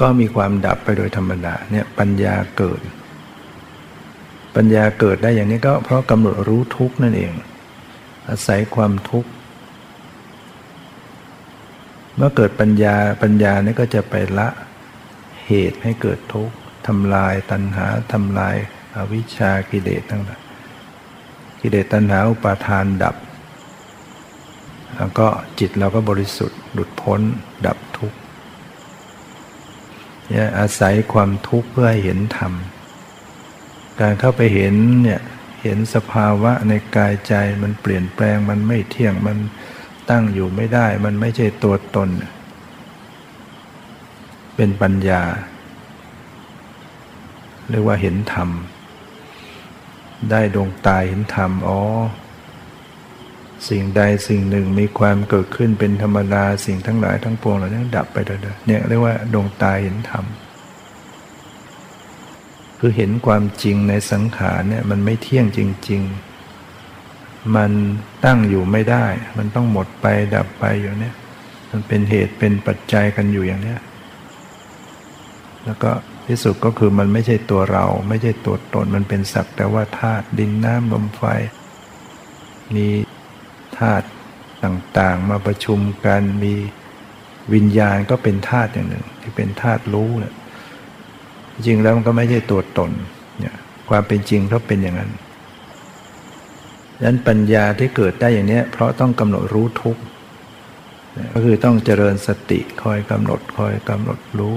[0.00, 2.80] ก็มีความดับไปโดยธรรมดาเนี่ยปัญญาเกิด
[4.56, 7.32] ปัญญาเกิดได้อย่างนี้ก็เพราะกำหนดรู้ทุกนั่นเอง
[8.28, 9.30] อาศัยความทุกข์
[12.16, 14.48] เมื่อเกิดปัญญาปัญญานี่ก็จะไปละ
[15.46, 16.54] เหตุให้เกิดทุกข์
[16.86, 18.56] ทำลายตัณหาทำลาย
[18.94, 20.40] อาวิชชากิเลสทั้งหลาย
[21.60, 23.16] กิเลสตัณหาอุปาทานดับ
[24.96, 25.26] แล้วก็
[25.58, 27.20] จิตเราก็บริสุทธิ์หลุดพ้น
[27.66, 28.18] ดับทุกข์
[30.58, 32.52] อาศัยความทุกข์เพื่อให้เห็นธรรม
[34.00, 35.20] การเข้าไปเห็นเนี่ย
[35.62, 39.38] เห็นสภาวะในกายใจมันเปลี่ยนแปลงมันไม่เที่ยงมัน
[40.10, 42.08] ตั้งอยู่ไม่ได้ มันไม่ใช่ตัวตน
[44.56, 45.22] เป็นปัญญา
[47.70, 48.48] เรียกว่าเห็นธรรม
[50.30, 51.80] ได้ดวงตาเห็นธรรมอ๋อ
[53.68, 60.24] สิ่งใดสิ่งหนึ่งมีความเกิดขึ้นเป็นธรรมดาสิ่งทั้งหลายทั้งปวงเหล่านี้ดับไปเด้อเนี่ยเรียกว่าดวงตาเห็นธรรม
[62.86, 66.02] คือเห็นความจริงในสังขารเนี่ยมันไม่เที่ยงจริง
[66.78, 67.70] ๆ มัน
[68.24, 69.06] ตั้งอยู่ไม่ได้
[69.38, 71.14] มันต้องหมดไปดับไปอยู่เนี่ย
[71.70, 73.80] มันเป็นเหตุเป็นปัจจัยกันอยู่อย่างเนี้ย
[75.64, 75.90] แล้วก็
[76.26, 81.22] ที่สุดก็คือมันไม่ใช่ตัวเรา ไม่ใช่ตัวตน มันเป็นสักแต่ว่าธาตุดินน้ำลมไฟ
[82.74, 82.86] มี
[83.78, 84.06] ธาตุ
[84.64, 86.54] ต่างๆ มาประชุมกันมี
[87.54, 90.34] วิญญาณก็เป็นธาตุอย่างหนึ่ง ที่เป็นธาตุรู้เนี่ย
[91.66, 92.90] จริงแล้วมันก็ไม่ใช่ตัวตน
[93.40, 93.54] เนี่ย
[93.88, 95.10] ความเป็นจริงก็เป็นอย่างนั้น
[96.96, 100.02] ดังนั้นปัญญาที่เกิดได้อย่างนี้เพราะต้องกำหนดรู้ทุกข์
[101.32, 104.56] ก็คือต้องเจริญสติคอยกำหนดคอยกำหนดรู้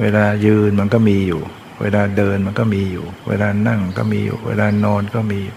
[0.00, 1.42] เวลายืนมันก็มีอยู่
[1.80, 5.56] เวลาเดินมันก็มีอยู่ เวลานั่งก็มีอยู่ เวลานอนก็มีอยู่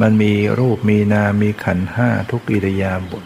[0.00, 3.24] มันมีรูปมีนามมีขันห้าทุกอิริยาบถ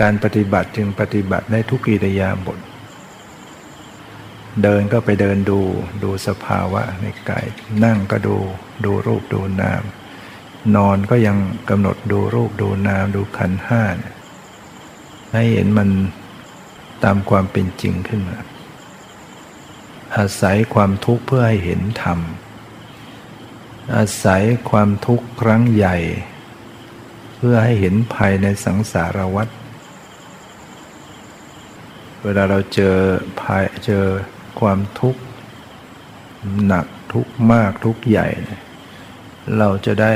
[0.00, 2.58] การปฏิบัติจึงปฏิบัติได้ทุกอิริยาบถ
[4.62, 5.60] เดินก็ไปเดินดู
[6.02, 7.46] ดูสภาวะในกาย
[7.84, 8.36] นั่งก็ดู
[8.84, 9.82] ดูรูปดูนาม
[10.76, 11.36] นอนก็ยัง
[11.70, 13.82] กำหนดดูรูปดูนาม ดูขันห้า
[15.32, 15.88] ให้เห็นมัน
[17.04, 18.38] ตามความเป็นจริงขึ้นมา
[20.16, 22.18] อาศัยความทุกข์เพื่อให้เห็นธรรม
[23.96, 25.96] อาศัยความทุกข์ครั้งใหญ่
[27.36, 29.48] เพื่อให้เห็นภัยในสังสารวัฏ
[32.22, 32.96] เวลาเราเจอ
[33.40, 34.04] ภัยเจอ
[34.60, 35.22] ความทุกข์
[36.66, 38.28] หนักทุกข์มากทุกข์ใหญ่
[39.58, 40.14] เราจะได้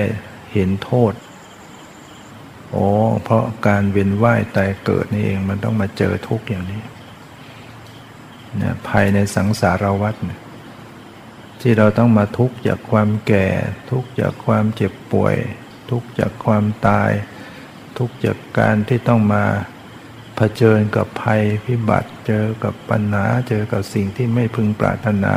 [0.53, 1.13] เห็นโทษ
[2.71, 2.87] โอ้
[3.25, 6.83] เพราะการเวียนว่ายตายเกิดนี่เองมันต้องมาเจอทุกข์อย่างนี้
[8.57, 10.41] เนี่ยภัยในสังสารวัฏเนี่ย
[11.61, 13.49] ที่เราต้องมาทุกข์จากความแก่
[13.91, 15.35] ทุกข์จากความเจ็บป่วย
[15.91, 17.11] ทุกข์จากความตาย
[17.99, 19.45] ทุกข์จากการที่ต้องมา
[20.37, 25.35] เผชิญกับภัยพิบัติเจอกับปัญหาเจอกับสิ่งที่ไม่พึงปรารถนา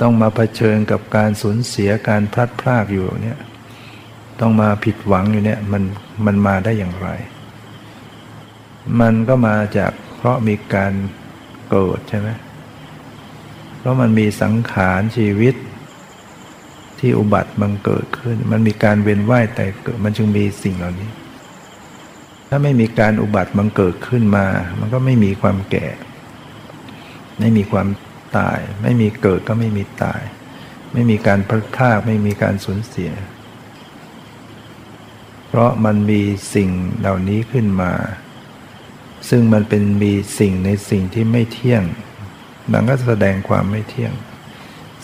[0.00, 3.38] ต้องมาเผชิญกับการสูญเสียการพลัดพรากอยู่เนี่ย
[4.40, 5.82] ต้องมาผิดหวังอยู่เนี่ยมัน
[6.26, 7.08] มันมาได้อย่างไร
[9.00, 10.92] มันก็มาจากเพราะมีการ
[11.70, 12.28] เกิดใช่ไหม
[13.78, 15.54] เพราะมันมีสังขารชีวิต
[16.98, 21.10] ที่อุบัติมันเกิดขึ้น มันมีการเวียนว่ายแต่เกิด มันจึงมีสิ่งเหล่านี้
[22.52, 24.46] ถ้าไม่มีการอุบัติมันเกิดขึ้นมา
[24.78, 25.88] มันก็ไม่มีความแก่
[27.38, 27.88] ไม่มีความ
[28.36, 30.22] ตาย ไม่มีเกิดก็ไม่มีตาย
[30.92, 33.10] ไม่มีการพลาดพลาดไม่มีการสูญเสีย
[35.48, 36.22] เพราะมันมี
[36.54, 37.92] สิ่งเหล่านี้ขึ้นมา
[39.28, 41.82] ซึ่งมันเป็นมีสิ่งในสิ่งที่ไม่เที่ยง
[42.72, 44.12] มันก็แสดงความไม่เที่ยง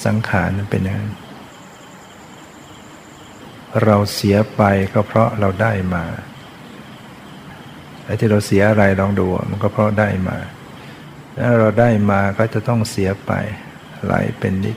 [0.05, 1.15] สังขารนั้นเป็นอย่างนั้น
[3.85, 6.05] เราเสียไปก็เพราะเราได้มา
[8.07, 10.39] ไอ้ที่เราเสียอะไรลองดูมันก็เพราะได้มา
[11.39, 13.33] ถ้าเราได้มาก็จะต้องเสียไป
[14.05, 14.77] ไหลเป็นนิด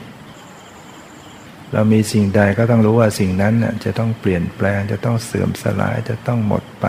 [1.73, 3.53] เรามีสิ่งใดก็ต้องรู้ว่าสิ่งนั้น
[3.86, 6.86] จะต้องเปลี่ยนแปลง จะต้องเสื่อมสลายจะต้องหมดไป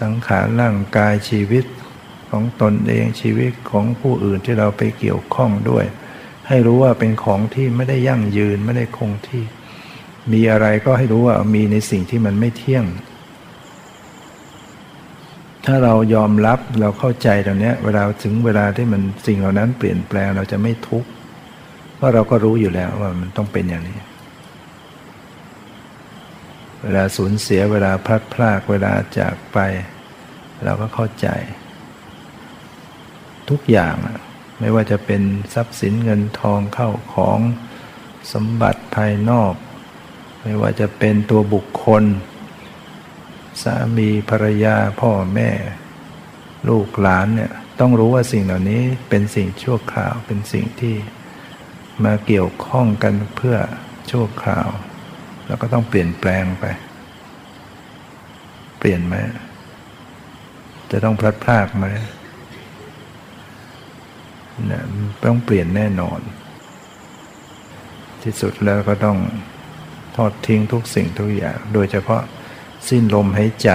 [0.00, 1.64] สังขารร่างกายชีวิต
[2.30, 5.84] ของตนเองชีวิตของผู้อื่นที่เราไปเกี่ยวข้องด้วย
[6.48, 9.44] ให้รู้ว่าเป็นของที่ไม่ได้ยั่งยืนไม่ได้คงที่
[10.32, 12.84] มีอะไรก็ให้รู้ว่ามีในสิ่งที่มันไม่เที่ยง
[15.70, 21.08] ถ้าเรายอมรับเราเข้าใจตรงนี้เวลาถึงเวลาที่มันสิ่งเหล่านั้นเปลี่ยนแปลงเราจะไม่ทุกข์
[21.96, 23.98] เพราะเราก็รู้อยู่แล้วว่ามันต้องเป็นอย่างนี้
[26.82, 29.58] เวลาสูญเสียเวลาพลัดพรากเวลาจากไป
[30.64, 31.28] เราก็เข้าใจ
[33.50, 33.94] ทุกอย่าง
[34.60, 35.22] ไม่ว่าจะเป็น
[35.54, 37.38] ทรัพย์สินเงินทองเข้าของ
[38.32, 39.54] สมบัติภายนอก
[40.42, 42.04] ไม่ว่าจะเป็นตัวบุคคล
[43.62, 45.50] สามีภรรยาพ่อแม่
[46.68, 50.96] ลูกหลานเนี่ยต้องรู้ว่าสิ่งเหล่านี้เป็นสิ่งชั่วคราวเป็นสิ่งที่
[52.04, 53.56] มาเกี่ยวข้องกันเพื่อ
[54.10, 54.68] ชั่วคราว
[55.46, 56.64] แล้วก็ต้องเปลี่ยนแปลงไป
[58.78, 59.14] เปลี่ยนไหม
[60.90, 61.86] จะต้องพลัดพรากไหม
[64.70, 64.84] นะ
[65.24, 66.20] ต้องเปลี่ยนแน่นอน
[68.22, 69.18] ที่สุดแล้วก็ต้อง
[70.16, 72.22] ทอดทิ้งทุกสิ่งทุกอย่าง โดยเฉพาะ
[72.88, 73.70] สิ้นลมหายใจ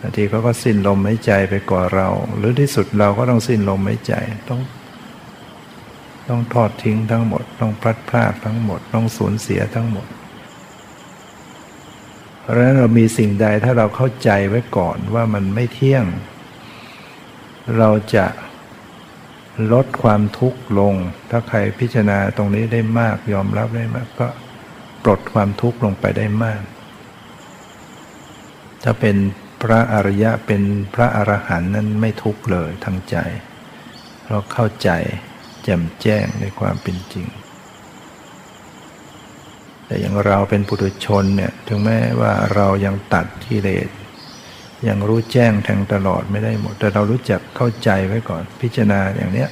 [0.00, 4.14] บางทีเขาก็สิ้นลมหายใจไปก่อนเรา หรือที่สุดเราก็ต้องสิ้นลมหายใจ
[4.48, 4.60] ต้อง
[6.28, 10.06] ต้องทอดทิ้งทั้งหมด ต้องพลัดพรากทั้งหมด ต้องสูญเสียทั้งหมด
[12.40, 16.04] เพราะฉะนั้นเรามีสิ่งใดถ้าเราเข้าใจไว้ก่อนว่ามันไม่เที่ยง
[17.78, 18.26] เราจะ
[19.72, 20.94] ลดความทุกข์ลง
[21.30, 24.28] ถ้าใครพิจารณาตรงนี้ได้มากยอมรับได้มาก ก็
[25.02, 26.60] ปลดความทุกข์ลงไปได้มาก
[28.84, 29.16] ถ้าเป็น
[29.62, 30.62] พระอริยะเป็น
[30.94, 33.16] พระอรหันต์นั้นไม่ทุกข์เลยทางใจ
[34.28, 34.90] เราเข้าใจ
[35.64, 37.26] แจ่มแจ้งในความเป็นจริง
[39.86, 43.88] แต่อย่างเราเป็นปุถุชนเนี่ยถึงแม้ว่าเรายังตัดกิเลส
[44.88, 49.50] ยังรู้แจ้งแทงตลอดไม่ได้หมด แต่เรารู้จักเข้าใจไว้ก่อน พิจารณาอย่างเนี้ย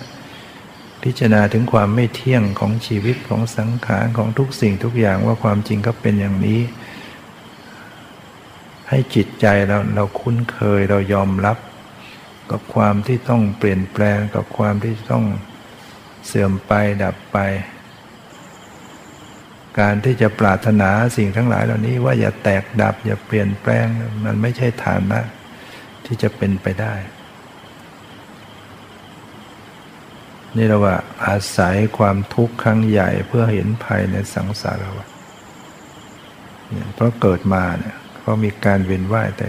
[1.02, 6.60] พิจารณาถึงความไม่เที่ยงของชีวิตของสังขารของทุกสิ่งทุกอย่างว่าความจริงก็เป็นอย่างนี้
[8.88, 11.58] ให้จิตใจเราเราคุ้นเคยเรายอมรับ
[12.50, 15.24] กับความที่ต้องเปลี่ยนแปลงกับความที่ต้อง
[16.26, 16.72] เสื่อมไป
[17.02, 17.38] ดับไป
[19.80, 23.86] การที่จะปรารถนาสิ่งทั้งหลายเหล่านี้ว่าอย่าแตกดับอย่าเปลี่ยนแปลง
[24.24, 25.20] มันไม่ใช่ฐานะ
[26.04, 26.94] ที่จะเป็นไปได้
[30.56, 35.08] นี่เราว่าอาศัยความทุกข์ครั้งใหญ่เพื่อเห็นภัยในสังสารวัฏ
[36.94, 37.96] เพราะเกิดมาเนี่ย
[38.26, 39.48] เพราะมีการเวียนว่ายแต่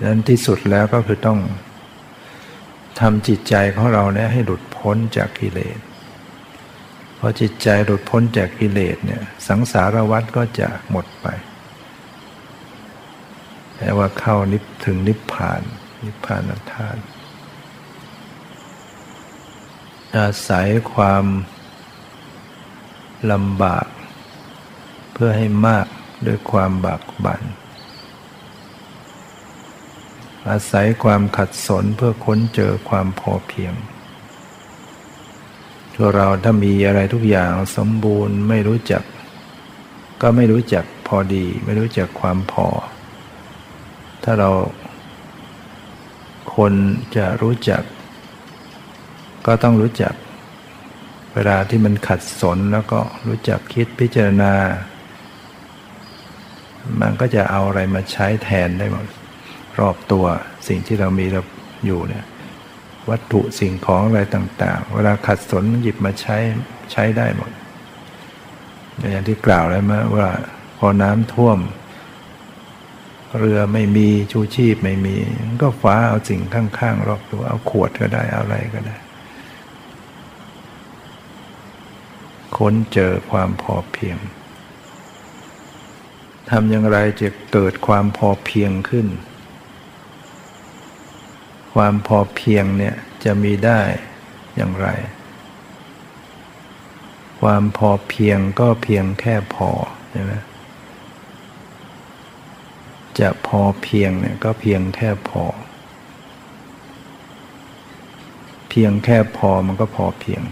[0.00, 1.40] ดังนั้นที่สุดแล้วก็คือต้อง
[3.00, 5.78] ทำจิตใจของเราเนี่ยให้หลุดพ้นจากกิเลส
[7.18, 11.26] พอจิตใจหลุดพ้นจากกิเลสเนี่ยสังสารวัฏก็จะหมดไป
[13.76, 15.62] แปลว่าเข้านิพถึงนิพพาน
[16.04, 17.02] นิพพานธาตุ
[20.16, 21.24] อาศัยความ
[23.32, 23.86] ลำบาก
[25.12, 25.86] เพื่อให้มาก
[26.26, 27.42] ด้วยความบากบัน่น
[30.48, 33.74] อาศัยความขัดสนเพื่อค้นเจอความพอเพียง
[35.94, 39.02] ตัวเราถ้ามีอะไรทุกอย่างสมบูรณ์ไม่รู้จัก
[40.22, 42.68] ก็ไม่รู้จักพอดี ไม่รู้จักความพอ
[44.24, 44.50] ถ้าเรา
[46.56, 46.72] คน
[47.16, 47.82] จะรู้จัก
[49.46, 50.14] ก็ต้องรู้จัก
[51.34, 54.52] เวลาที่มันขัดสนแล้วก็รู้จักคิดพิจารณา
[57.00, 59.06] มันก็จะเอาอะไรมาใช้แทนได้หมด
[59.78, 60.24] รอบตัว
[60.68, 61.42] สิ่งที่เรามีเรา
[61.86, 62.24] อยู่เนี่ย
[63.10, 66.36] วัตถุสิ่งของอะไรต่าง ๆ เวลาขัดสนหยิบมาใช้
[66.92, 67.50] ใช้ได้หมด
[69.10, 70.28] อย่างที่กล่าวแล้วมาว่า
[70.78, 71.58] พอน้ำท่วม
[73.38, 75.16] เรือไม่มีชูชีพไม่มี
[75.62, 78.96] ก็ฟ้าเอาสิ่งข้างๆรอบตัวเอาขวดก็ได้เอาอะไรก็ได้
[82.56, 84.18] ค้นเจอความพอเพียง
[86.56, 89.08] ทำอย่างไรจะเกิดความพอเพียงขึ้น
[91.74, 92.94] ความพอเพียงเนี่ย
[93.24, 93.80] จะมีได้
[94.56, 94.88] อย่างไร
[97.40, 99.70] ความพอเพียงก็เพียงแค่พอ
[100.10, 100.32] ใช่ไหม
[103.20, 105.44] จะพอเพียงเนี่ยก็เพียงแค่พอ
[108.68, 110.42] เพียงแค่พอมันก็พอเพียง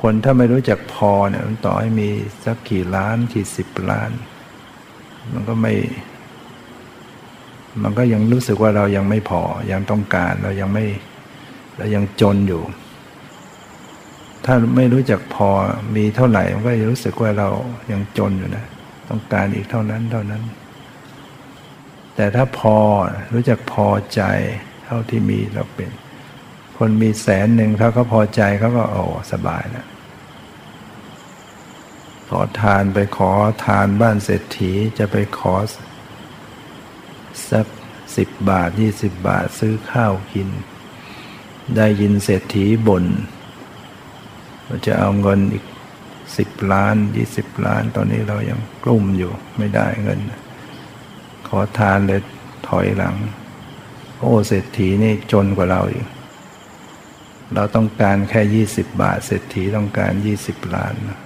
[0.00, 2.08] คนถ้าไม่รู้จักพอเนี่ยต่อให้มี
[2.44, 4.12] สักกี่ล้านกี่สิบล้าน
[5.32, 5.74] มันก็ไม่
[7.82, 9.42] มันก็ยังรู้สึกว่าเรายังไม่พอ
[9.72, 10.84] ยังต้องการเรายังไม่
[11.78, 12.62] เรายังจนอยู่
[14.44, 15.48] ถ้าไม่รู้จักพอ
[15.96, 17.48] มีเท่าไหร่ มันก็จะรู้สึกว่าเรา
[17.92, 18.64] ยังจนอยู่นะ
[19.08, 20.42] ต้องการอีกเท่านั้นเท่านั้น
[22.16, 22.76] แต่ถ้าพอ
[23.32, 24.22] รู้จักพอใจ
[24.84, 25.90] เท่าที่มีเราเป็น
[26.78, 29.02] คนมีแสนหนึ่งถ้าเขาพอใจเขาก็โอ้
[29.32, 29.86] สบายแล้ว
[32.34, 33.32] ขอทานไปขอ
[33.64, 35.54] ทานบ้านเศรษฐีจะไปขอ
[37.50, 37.66] สัก
[38.16, 40.48] สิบบาทยี่สิบบาทซื้อข้าวกิน
[41.76, 43.04] ได้ยินเศรษฐีบน่น
[44.66, 45.64] ว่าจะเอาเงินอีก
[46.36, 50.20] สิบล้านยี่สิบล้าน ตอนนี้เรายังกลุ่มอยู่ไม่ได้เงิน
[51.48, 52.20] ขอทานเลย
[52.68, 53.16] ถอยหลัง
[54.18, 56.06] โอ้เศรษฐีนี่จนกว่าเราอีก
[57.54, 61.20] เราต้องการแค่ยี่สิบบาท เศรษฐีต้องการยี่สิบล้านนะ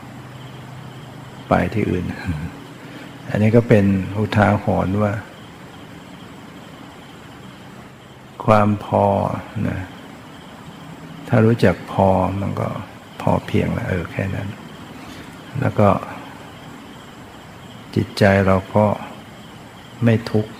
[1.48, 2.04] ไปที่อื่น
[3.30, 3.84] อันนี้ก็เป็น
[4.18, 5.12] อุทาหรณ์ว่า
[8.44, 9.06] ความพอ
[9.68, 9.80] นะ
[11.28, 12.08] ถ้ารู้จักพอ
[12.40, 12.68] มันก็
[13.20, 14.48] พอเพียงแล้วเออแค่นั้น
[15.60, 15.88] แล้วก็
[17.94, 18.86] จิตใจเราก็
[20.04, 20.52] ไม่ทุกข์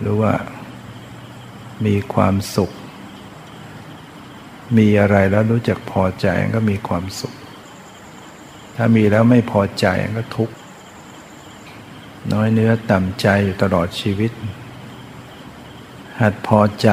[0.00, 0.32] หรือว่า
[1.86, 2.72] มีความสุข
[4.78, 6.26] มีอะไรแล้วรู้จักพอใจ
[6.56, 7.34] ก็มีความสุข
[8.76, 9.86] ถ้ามีแล้วไม่พอใจ
[10.18, 10.54] ก็ทุกข์
[12.32, 14.32] น้อยเนื้อต่ำใจอยู่ตลอดชีวิต
[16.20, 16.88] หัดพอใจ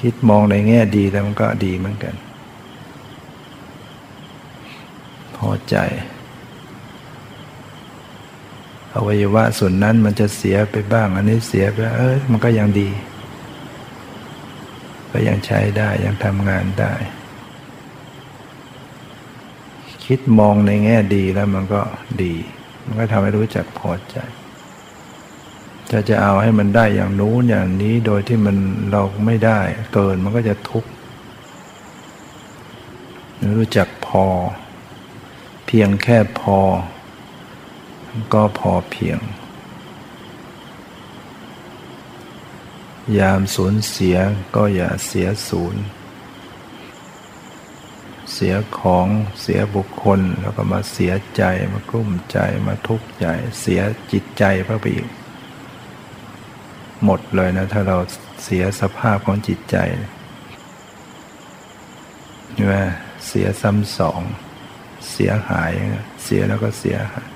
[0.00, 2.14] คิดมองในแง่ดีแล้วมันก็ดีเหมือนกัน
[5.36, 5.76] พอใจ
[8.94, 12.88] อวัยวะส่วนนั้นมันจะเสียไปบ้าง อันนี้เสียไปเออมันก็ยังดี
[15.12, 16.94] ก็ยังใช้ได้ยังทำงานได้
[20.06, 21.80] คิดมองในแง่ดีแล้วมันก็
[22.22, 22.34] ดี
[22.84, 24.16] มันก็ทำให้รู้จักพอใจ
[25.90, 28.56] ถ้าจะเอาให้มันได้อย่างนู้นอย่างนี้โดยที่มัน
[28.90, 29.60] เราไม่ได้
[29.92, 30.90] เกินมันก็จะทุกข์
[33.56, 34.24] รู้จักพอ
[35.66, 36.58] เพียงแค่พอ
[38.34, 39.18] ก็พอเพียง
[43.18, 44.16] ยามสูญเสีย
[44.56, 45.82] ก็อย่าเสียศูนย์
[48.36, 49.06] เสียของ
[49.40, 53.26] เสียบุคคล แล้วก็มาเสียใจมากลุ้มใจมาทุกข์ใจ
[53.60, 53.80] เสีย
[54.12, 55.08] จิตใจพระไปอีก
[57.04, 57.98] หมดเลยนะ ถ้าเรา
[58.44, 59.76] เสียสภาพของจิตใจ
[62.54, 62.76] ใช่ไหม
[63.26, 64.20] เสียซ้ำสอง
[65.10, 65.72] เสียหาย
[66.24, 67.28] เสียแล้วก็เสียหาย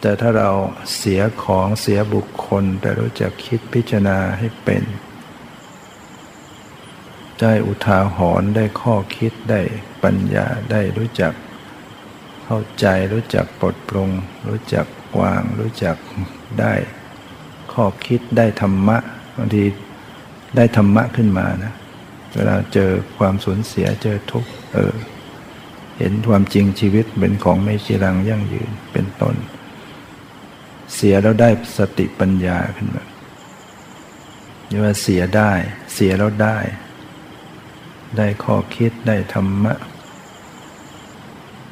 [0.00, 0.50] แต่ถ้าเรา
[0.96, 4.82] เสียของเสียบุคคล แต่รู้จักคิดพิจารณาให้เป็น
[7.42, 9.60] ได้อุทาหรณ์ได้ข้อคิดได้
[10.02, 11.32] ปัญญาได้รู้จัก
[12.44, 14.10] เข้าใจรู้จักปลดปลง
[14.48, 14.86] รู้จัก
[15.20, 15.96] วาง รู้จัก
[16.60, 16.74] ได้
[17.72, 18.98] ข้อคิดได้ธรรมะ
[19.36, 19.64] บางที
[20.56, 21.72] ได้ธรรมะขึ้นมานะ
[22.34, 24.94] เวลาเจอความสูญเสียเจอทุกข์เออ
[25.98, 29.36] เห็นความจริงชีวิตเป็นของไม่จีรังยั่งยืนเป็นต้น
[30.94, 33.04] เสียแล้วได้สติปัญญาขึ้นมา
[34.66, 35.52] เรียกว่าเสียได้
[35.94, 36.58] เสียแล้วได้
[38.18, 39.74] ได้ข้อคิดได้ธรรมะ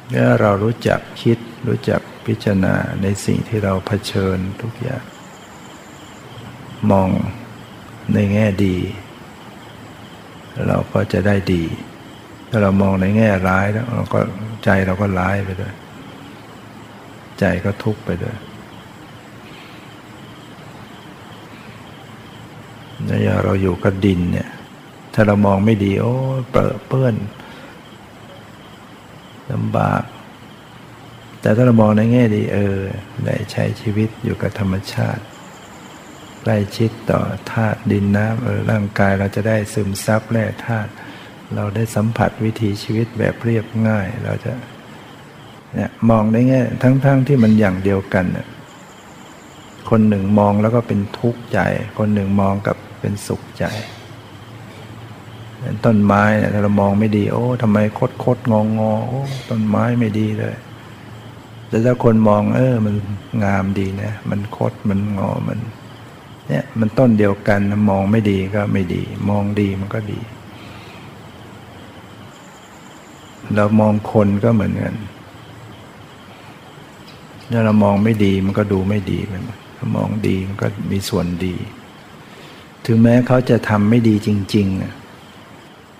[0.09, 1.37] เมื่อเรารู้จักคิด
[1.67, 5.03] รู้จักพิจารณาในสิ่งที่เราเผชิญทุกอย่าง
[6.91, 7.09] มอง
[8.13, 8.77] ในแง่ดี
[10.67, 11.63] เราก็จะได้ดี
[12.49, 14.19] ถ้าเรามองในแง่ร้ายแล้วเราก็
[14.63, 15.73] ใจเราก็ร้ายไปด้วย
[17.39, 18.37] ใจก็ทุกข์ไปด้วย
[23.07, 24.49] นี่เราอยู่กับดินเนี่ย
[25.15, 26.13] ถ้าเรามองไม่ดี โอ้
[26.51, 27.15] เปรอะเปื้อน
[29.51, 30.03] ลำบาก
[31.41, 32.79] แต่ถ้าเรามองในแง่ดี เออ
[33.25, 35.23] ได้ใช้ชีวิตอยู่กับธรรมชาติ
[36.41, 40.91] ใกล้ชิดต่อธาตุดินน้ำเออร่างกายเราจะได้ซึมซับแร่ธาตุ
[41.55, 44.51] เราได้สัมผัสวิถีชีวิตแบบเรียบง่าย เราจะ
[45.75, 48.47] เนี่ยมองได้แง่ทั้งๆทที่มันอย่างเดียวกันเนี่ย
[49.89, 51.59] คนหนึ่งมองแล้วก็เป็นทุกข์ใจ
[51.97, 53.65] คนหนึ่งมองกับเป็นสุขใจ
[55.85, 60.55] ต้นไม้เนี่ยถ้าเรามองไม่ดี โอ้ทำไมคดคดงองงอโอ้ต้นไม้ไม่ดีเลย
[61.67, 62.95] แต่ถ้าคนมอง เออ มัน
[63.43, 65.59] งามดีนะ มันคดมันงอมัน
[66.49, 67.59] เนี่ย มันต้นเดียวกัน
[67.89, 70.19] มองไม่ดีก็ไม่ดี มองดีมันก็ดี
[73.55, 74.95] เรามองคนก็เหมือนกัน
[77.51, 79.43] ถ้าเรามองไม่ดีมันก็ดูไม่ดีมัน
[79.77, 81.55] ถ้ามองดีมันก็มีส่วนดี
[82.85, 85.04] ถึงแม้เขาจะทำไม่ดีจริง ๆ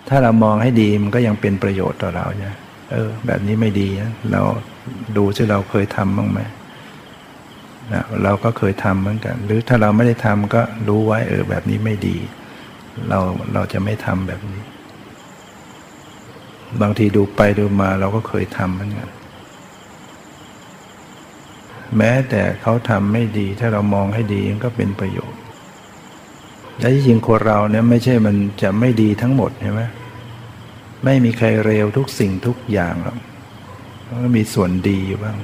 [0.10, 2.52] ถ้าเรามองให้ดีมันก็ยังเป็นประโยชน์ต่อเราเนี่
[2.92, 4.42] เออ แบบนี้ไม่ดีนะเรา
[5.18, 6.40] ดูที่เราเคยทำบ้างไหม
[7.94, 12.18] นะเราก็เคยทำเหมือนกัน หรือถ้าเราไม่ได้ทำก็รู้ไว้เออแบบนี้ไม่ดี
[13.10, 13.20] เรา
[13.54, 14.64] เราจะไม่ทำแบบนี้
[16.82, 19.10] บางทีดูไปดูมาเราก็เคยทำเหมือนกัน
[21.98, 25.40] แม้แต่เขาทำไม่ดี ถ้าเรามองให้ดีมันก็เป็นประโยชน์
[26.80, 29.82] และจริงคนเราเนี่ยไม่ใช่มันจะไม่ดีทั้งหมดใช่ไหม
[31.04, 33.18] ไม่มีใครเร็วทุกสิ่งทุกอย่างหรอก
[34.08, 35.38] มันก็มีส่วนดีอยู่บ้าง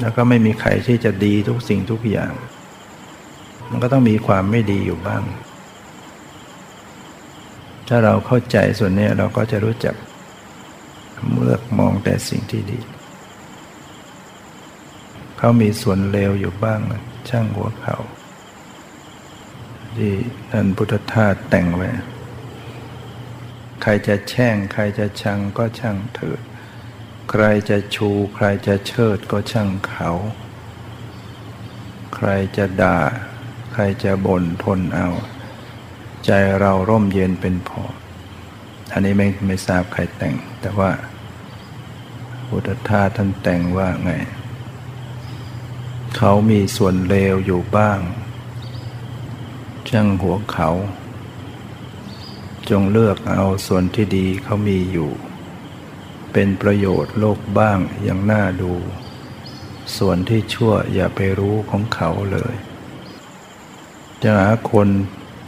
[0.00, 2.32] แล้วก็ไม่มีใครที่จะดีทุกสิ่งทุกอย่าง
[3.70, 5.22] มันก็ต้องมีความไม่ดีอยู่บ้าง
[7.88, 9.94] ถ้าเราเข้าใจส่วนนี้เราก็จะรู้จัก
[11.42, 12.80] เลือกมองแต่สิ่งที่ดี
[15.38, 16.80] เขามีส่วนเลวอยู่บ้าง
[17.28, 17.96] ช่างหัวเขา
[19.96, 20.12] ที่
[20.50, 21.88] ท่านพุทธทาสแต่งไว้
[23.82, 26.40] ใครจะแช่ง ใครจะชังก็ช่างเถิด
[27.30, 30.10] ใครจะชู ใครจะเชิดก็ช่างเขา
[32.14, 32.98] ใครจะด่า
[33.72, 35.08] ใครจะบ่นทนเอา
[36.26, 37.82] ใจเราร่มเย็นเป็นพอ
[38.92, 40.90] อันนี้ไม่ไม่ทราบใครแต่ง แต่ว่า
[42.48, 44.12] พุทธทาสท่านแต่งว่าไง
[46.16, 47.98] เขามีส่วนเลวอยู่บ้าง
[49.96, 50.70] ช่างหัวเขา
[52.70, 55.10] จงเลือกเอาส่วนที่ดีเขามีอยู่
[56.32, 58.72] เป็นประโยชน์โลกบ้างย่างน่าดู
[59.96, 62.54] ส่วนที่ชั่วอย่าไปรู้ของเขาเลย
[64.22, 64.88] จะหาคน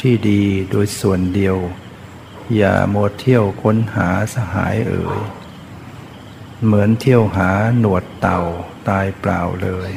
[0.00, 1.56] ที่ดีโดยส่วนเดียว
[2.56, 5.20] อย่าหมดเที่ยวค้นหาสหายเอ่ย
[6.64, 8.40] เหมือนเที่ยวหาหนวดเต่า
[8.88, 9.90] ตายเปล่าเลย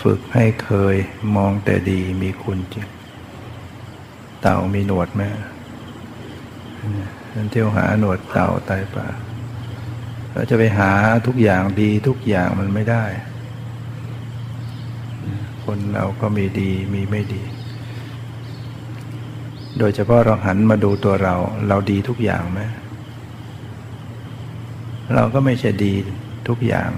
[0.00, 0.96] ฝึกให้เคย
[1.34, 2.88] มองแต่ดีมีคุณจริง
[4.46, 5.22] เต่ามีหนวดไหม
[7.34, 9.06] นั่นเที่ยวหาหนวดเต่าตายป่า
[10.32, 10.90] เราจะไปหา
[11.26, 13.04] ทุกอย่างดีทุกอย่างมันไม่ได้
[15.64, 17.42] คนเราก็มีดีมีไม่ดี
[19.78, 21.34] โดยเฉพาะเราหันมาดูตัวเรา
[21.68, 22.60] เราดีทุกอย่างไหม
[25.14, 25.94] เราก็ไม่ใช่ดี
[26.48, 26.90] ทุกอย่าง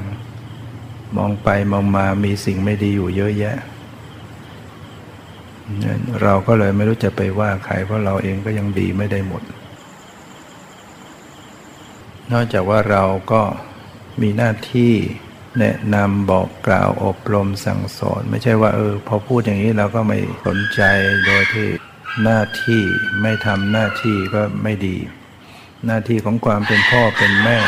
[1.16, 3.56] มองไปมองมามีสิ่งไม่ดีอยู่เยอะแยะ
[6.22, 9.42] เราก็เลยไม่รู้จะไปว่าใครเพราะเราเองก็ยังดีไม่ได้หมด
[12.32, 13.42] นอกจากว่าเราก็
[14.22, 14.94] มีหน้าที่
[15.58, 20.82] แนะนำบอกกล่าวอบรมสั่งสอน ไม่ใช่ว่าเออพอพูดอย่างนี้เราก็ไม่สนใจ
[21.26, 21.68] โดยที่
[22.24, 22.82] หน้าที่
[23.22, 24.96] ไม่ทำหน้าที่ก็ไม่ดี
[25.86, 27.58] หน้าที่ของความเป็นพ่อเป็นแม่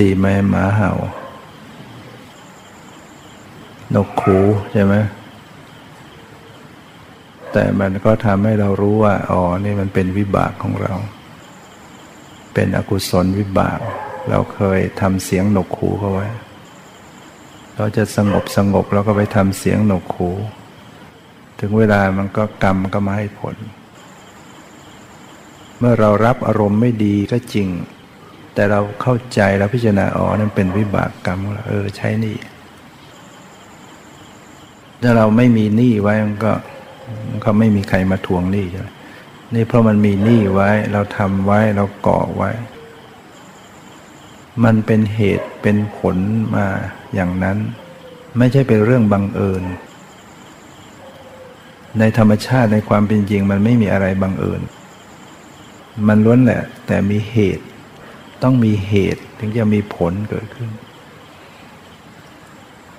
[0.00, 0.92] ดีไหมหมาเห่า
[3.94, 4.38] นกคู
[4.72, 4.94] ใช่ไหม
[7.58, 10.94] แต่มันก็ทำให้เรารู้ว่าอ๋อนี่มันเป็นวิบากของเรา
[12.54, 13.78] เป็นอกุศลวิบาก
[14.30, 16.26] เราเคยทำเสียงหนกคูเขาไว้
[17.76, 20.30] เราจะสงบสงบแล้วก็ไปทำเสียงหนกคู
[21.60, 23.56] ถึงเวลามันก็กรรมก็มาให้ผล
[25.78, 27.68] เมื่อเรารับอารมณ์ไม่ดีก็จริง
[28.54, 31.38] แต่เราเข้าใจเราพิจารณาอ๋อนั่นเป็นวิบากกรรม
[31.68, 32.36] เออใช้นี่
[35.02, 36.52] ถ้าเราไม่มีหนี้ไว้มันก็
[37.42, 38.88] เขาไม่มีใครมาทวงหนี้ใช่ไหม
[39.54, 42.50] นี่เพราะมันมีหนี้ไว้เราทำไว้เราก่อไว้
[44.64, 46.16] มันเป็นเหตุเป็นผล
[46.56, 46.66] มา
[47.14, 47.58] อย่างนั้น
[48.38, 49.62] ไม่ใช่เป็นเรื่องบังเอิญ
[51.98, 54.60] ในธรรมชาติในความเป็นจริง มันไม่มีอะไรบังเอิญ
[56.08, 57.64] มันล้วนแหละ แต่มีเหตุ
[58.42, 60.68] ต้องมีเหตุถึงจะมีผลเกิดขึ้น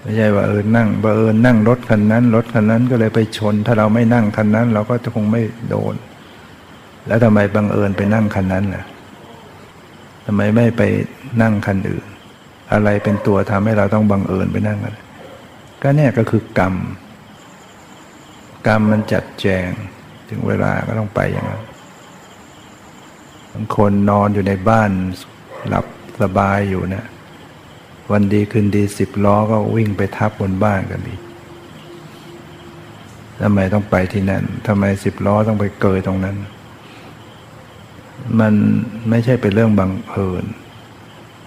[0.08, 5.96] ไม่ใช่ว่าเออนั่งบังเอิญนั่งรถคันนั้น รถคันนั้นก็เลยไปชน ถ้าเราไม่นั่งคันนั้น เราก็จะคงไม่โดน
[7.08, 8.84] แล้วทำไมบังเอิญไปนั่งคันนั้นล่ะ
[10.26, 10.82] ทำไมไม่ไป
[11.42, 12.06] นั่งคันอื่น
[12.74, 14.96] อะไรเป็นตัวทำให้เราต้องบังเอิญไปนั่งกัน
[15.82, 16.76] ก็เนี่ยก็คือกรรม
[18.68, 19.70] กรรมมันจัดแจง
[20.30, 21.62] ถึงเวลาก็ต้องไปอย่างนั้น
[23.52, 24.90] บางคนนอนอยู่ในบ้าน
[25.68, 25.86] หลับ
[26.22, 27.08] สบายอยู่เนะ
[28.12, 31.16] วันดีคืนดีสิบล้อก็วิ่งไปทับบนบ้านกันดี
[33.42, 36.36] ทำไมต้องไปที่นั่นทำไมสิบล้อต้องไปเกยตรงนั้น
[38.40, 38.54] มัน
[39.10, 40.46] ไม่ใช่เป็นเรื่องบังเอิญ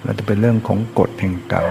[0.05, 1.69] มันจะเป็นเรื่องของกฎแห่งกรรม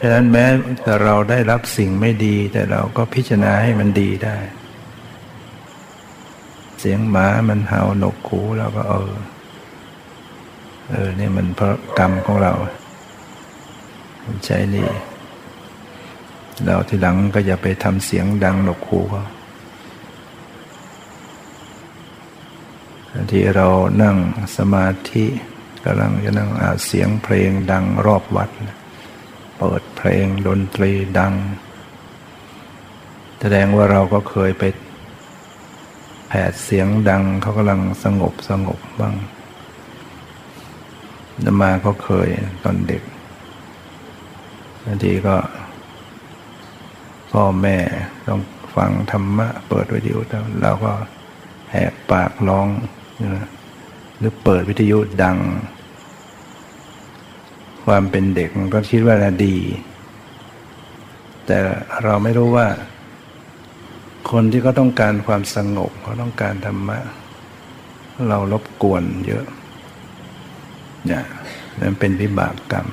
[0.00, 0.46] ดังนั้นแม้
[0.82, 4.38] แต่เราได้รับสิ่งไม่ดี แต่เราก็พิจารณาให้มันดีได้
[6.80, 9.12] เสียงหมามันเห่าหนกหูเราก็เออ
[10.90, 12.52] เออนี่มันเพราะกรรมของเรา
[14.44, 14.88] ใช่นี่
[16.64, 19.24] เราทีหลังก็อย่าไปทำเสียงดังหนกหูเขา
[23.30, 23.66] ที่เรา
[24.02, 24.16] นั่ง
[24.56, 25.24] สมาธิ
[25.84, 28.50] กำลังจะนั่งอาเสียงเพลงดังรอบวัด
[29.58, 31.34] เปิดเพลงดนตรีดัง
[33.40, 34.64] แสดงว่าเราก็เคยไป
[36.28, 39.14] แผดเสียงดังเขากำลังสงบสงบบ้าง
[41.44, 42.28] นมาก็เคย
[42.64, 43.02] ตอนเด็ก
[44.84, 45.36] บางทีก็
[47.32, 47.76] พ่อแม่
[48.26, 48.40] ต้อง
[48.76, 50.18] ฟังธรรมะ เปิดวิทยุ
[50.62, 50.92] เราก็
[51.70, 52.68] แหกปากร้อง
[54.18, 55.38] หรือเปิดวิทยุดัง
[57.84, 59.16] ความเป็นเด็กมันก็คิดว่า
[59.46, 59.56] ดี
[61.46, 61.58] แต่
[62.04, 62.66] เราไม่รู้ว่า
[64.30, 66.98] คนที่เขาต้องการความสงบเขาต้องการธรรมะ
[68.28, 69.46] เรารบกวนเยอะ
[71.06, 71.24] เนี่ย
[71.80, 72.86] นั่นเป็นวิบากกรรม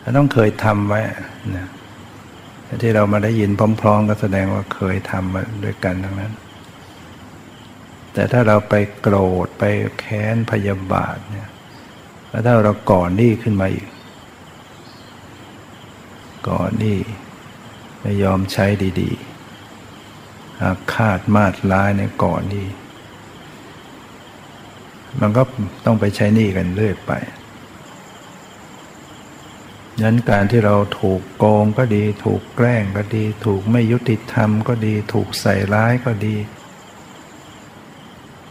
[0.00, 1.00] เราต้องเคยทำไว้
[1.56, 1.68] นะ
[2.82, 3.50] ที่เรามาได้ยิน
[3.80, 6.32] พร้อม ๆ ก็แสดงว่าเคยทำมาด้วยกันทั้งนั้น
[8.12, 9.64] แต่ถ้าเราไปโกรธไป
[9.98, 11.48] แค้นพยาบาทเนี่ย
[12.28, 13.88] แล้วถ้าเราก่อนนี่ขึ้นมาอีก
[16.48, 16.98] ก่อนนี่
[18.00, 18.66] ไม่ยอมใช้
[19.00, 22.66] ดีๆอาฆาตมาดร้ายในก่อนนี่
[25.20, 25.42] มันก็
[25.84, 27.12] ต้องไปใช้หนี่กันเรื่อยไป
[30.02, 36.36] นั้นการที่เราถูกโกงก็ดี ถูกแกล้งก็ดี ถูกไม่ยุติธรรมก็ดี ถูกใส่ร้ายก็ดี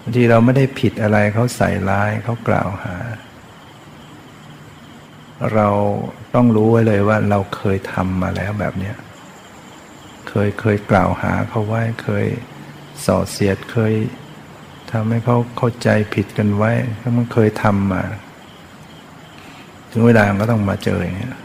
[0.02, 2.96] บางทีเราไม่ได้ผิดอะไรเขาใส่ร้ายเขากล่าวหา
[5.54, 5.70] เรา
[6.36, 8.96] ต้องรู้ไว้เลยว่าเราเคยทำมาแล้วแบบเนี้ย
[10.30, 12.28] เคยเคยกล่าวหาเขาไว้เคย
[13.06, 13.94] ส่อเสียดเคย
[14.92, 16.72] ทำให้เขาเข้าใจผิดกันไว้
[17.02, 18.04] ถ้ามันเคยทำมา
[19.92, 21.36] ถึงเวลาก็ต้องมาเจออย่างเงี้ย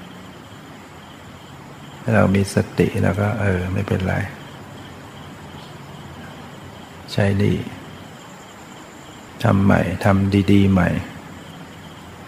[2.14, 4.14] เรามีสติแล้วก็ เออ ไม่เป็นไร
[7.12, 7.56] ใช้นี่
[9.44, 10.88] ทำใหม่ทำดีๆ ใหม่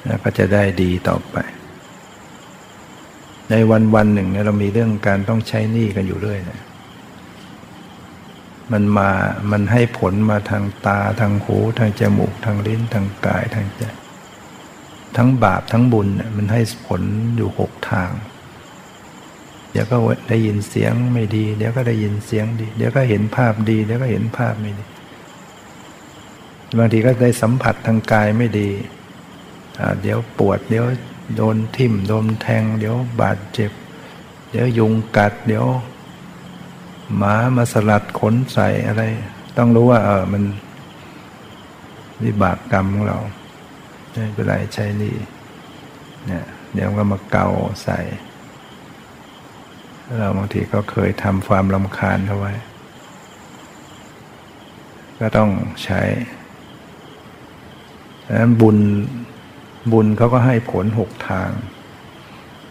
[0.07, 1.37] แล้วก็จะได้ดีต่อไป
[3.51, 6.61] ในวันวันหนึ่งเนี่ยเรามีเรื่องการต้องใช้หนี้กันอยู่เรื่อยนะ
[8.73, 9.11] มันมา
[9.51, 13.83] มันให้ผลมาทางตาทางหูทางจมูกทางลิ้นทางกายทางใจ
[15.16, 17.03] ทั้งบาปทั้งบุญมันให้ผล
[17.37, 18.11] อยู่หกทาง
[19.73, 19.97] เดี๋ยวก็
[20.29, 24.85] ได้ยินเสียงไม่ดี เดี๋ยวก็ได้ยินเสียงดี เดี๋ยวก็เห็นภาพดี เดี๋ยวก็เห็นภาพไม่ดี
[26.79, 28.69] บางทีก็ได้สัมผัสทางกายไม่ดี
[30.03, 30.87] เดี๋ยวปวด เดี๋ยว
[31.37, 33.73] โดนทิ่ม โดนแทง เดี๋ยวบาดเจ็บ
[34.51, 35.66] เดี๋ยวยุงกัด เดี๋ยว
[37.16, 39.02] หมามาสลัดขนใส่อะไร
[39.56, 40.42] ต้องรู้ว่าเออมัน
[42.24, 43.18] วิบากกรรมของเรา
[44.12, 45.14] ไม่เป็นไรใช้นี่
[46.26, 46.44] เนี่ย
[46.74, 47.48] เดี๋ยวก็มาเกา
[47.82, 47.98] ใส่
[50.18, 52.54] เราบางทีก็เคยทำความลำคาญเขาไว้
[55.20, 55.50] ก็ต้อง
[55.84, 56.00] ใช้
[58.26, 58.78] ดังนั้นบุญ
[59.92, 61.50] บุญเขาก็ให้ผลหกทาง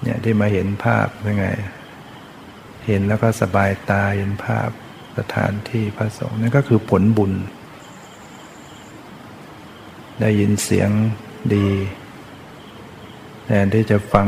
[0.04, 1.48] เนี่ยที่มาเห็นภาพเป็นไง
[2.88, 4.70] เห็นแล้วก็สบายตาเห็นภาพ
[5.18, 7.34] สถานที่พระสงฆ์นั่นก็คือผลบุญ
[10.22, 10.90] ได้ยินเสียง
[11.56, 11.68] ดี
[13.46, 14.28] แทนที่จะฟัง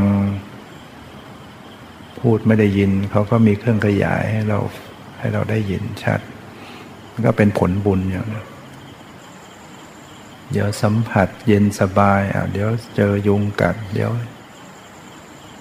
[2.20, 4.60] พูดไม่ได้ยิน เขาก็มีเครื่องขยายให้เรา
[5.20, 6.20] ให้เราได้ยินชัด
[7.12, 8.44] มันก็เป็นผลบุญอย่างนี้
[10.52, 14.12] เดี๋ยวสัมผัสเย็นสบายอะเดี๋ยวเจอยุงกัดเดี๋ยว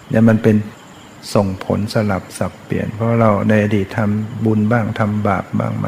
[0.09, 0.57] เนี่ยมันเป็น
[1.35, 5.87] ส่งผลสลับสับเปลี่ยน เพราะเราในอดีตทำบุญบ้างทำบาปบ้างไหม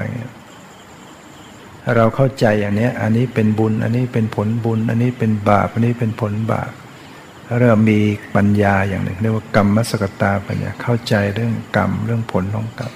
[1.97, 6.71] เราเข้าใจอย่างนี้อันนี้เป็นบุญ อันนี้เป็นผลบุญ อันนี้เป็นบาป อันนี้เป็นผลบาป
[7.59, 8.01] เริ่มมี
[8.37, 12.93] ปัญญาอย่างหนึ่ง เรียกว่ากรรมมสกตาปัญญาเข้าใจเรื่องกรรมเรื่องผลของกรรม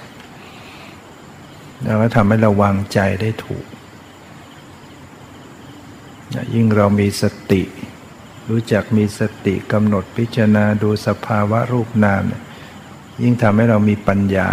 [1.83, 3.65] แล้วก็ทำให้เราวางใจได้ถูก
[6.53, 7.61] ยิ่งเรามีสติ
[8.49, 12.23] รู้จักมีสติกำหนดพิจารณาดูสภาวะรูปนาม
[13.21, 14.49] ยิ่งทำให้เรามีปัญญา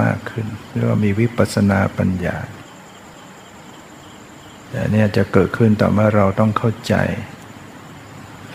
[0.00, 2.36] มากขึ้นเรียกว่ามีวิปัสนาปัญญา
[4.70, 6.94] แต่เนี่ยจะเกิดขึ้นต่อเมื่อเราต้องเข้าใจ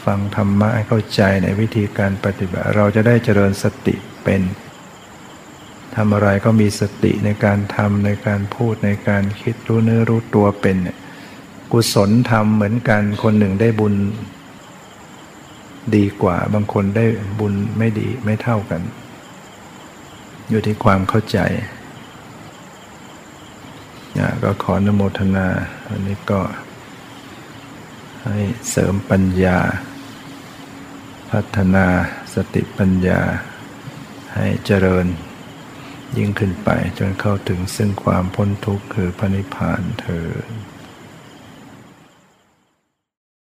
[0.05, 4.41] ฟังธรรมะเข้าใจในวิธีการปฏิบัติ เราจะได้เจริญสติเป็น
[5.95, 10.77] ทำอะไรก็มีสติในการทำในการพูดในการคิดรู้เนื้อรู้ตัวเป็น
[11.71, 13.95] กุศลทำเหมือนกันคนหนึ่งได้บุญ
[15.97, 17.05] ดีกว่า บางคนได้
[17.39, 18.81] บุญไม่ดีไม่เท่ากัน
[20.49, 21.39] อยู่ที่ความเข้าใจ
[24.43, 25.47] ก็ขอนโมทนา
[25.89, 26.41] อันนี้ก็
[28.23, 28.37] ให้
[28.69, 29.57] เสริมปัญญา
[31.31, 31.85] พัฒนา
[32.33, 33.21] สติปัญญา
[34.35, 35.05] ให้เจริญ
[36.17, 40.68] ยิ่งขึ้นไปจนเข้าถึงซึ่งความพ้นทุกข์คือพระนิพพานเถิด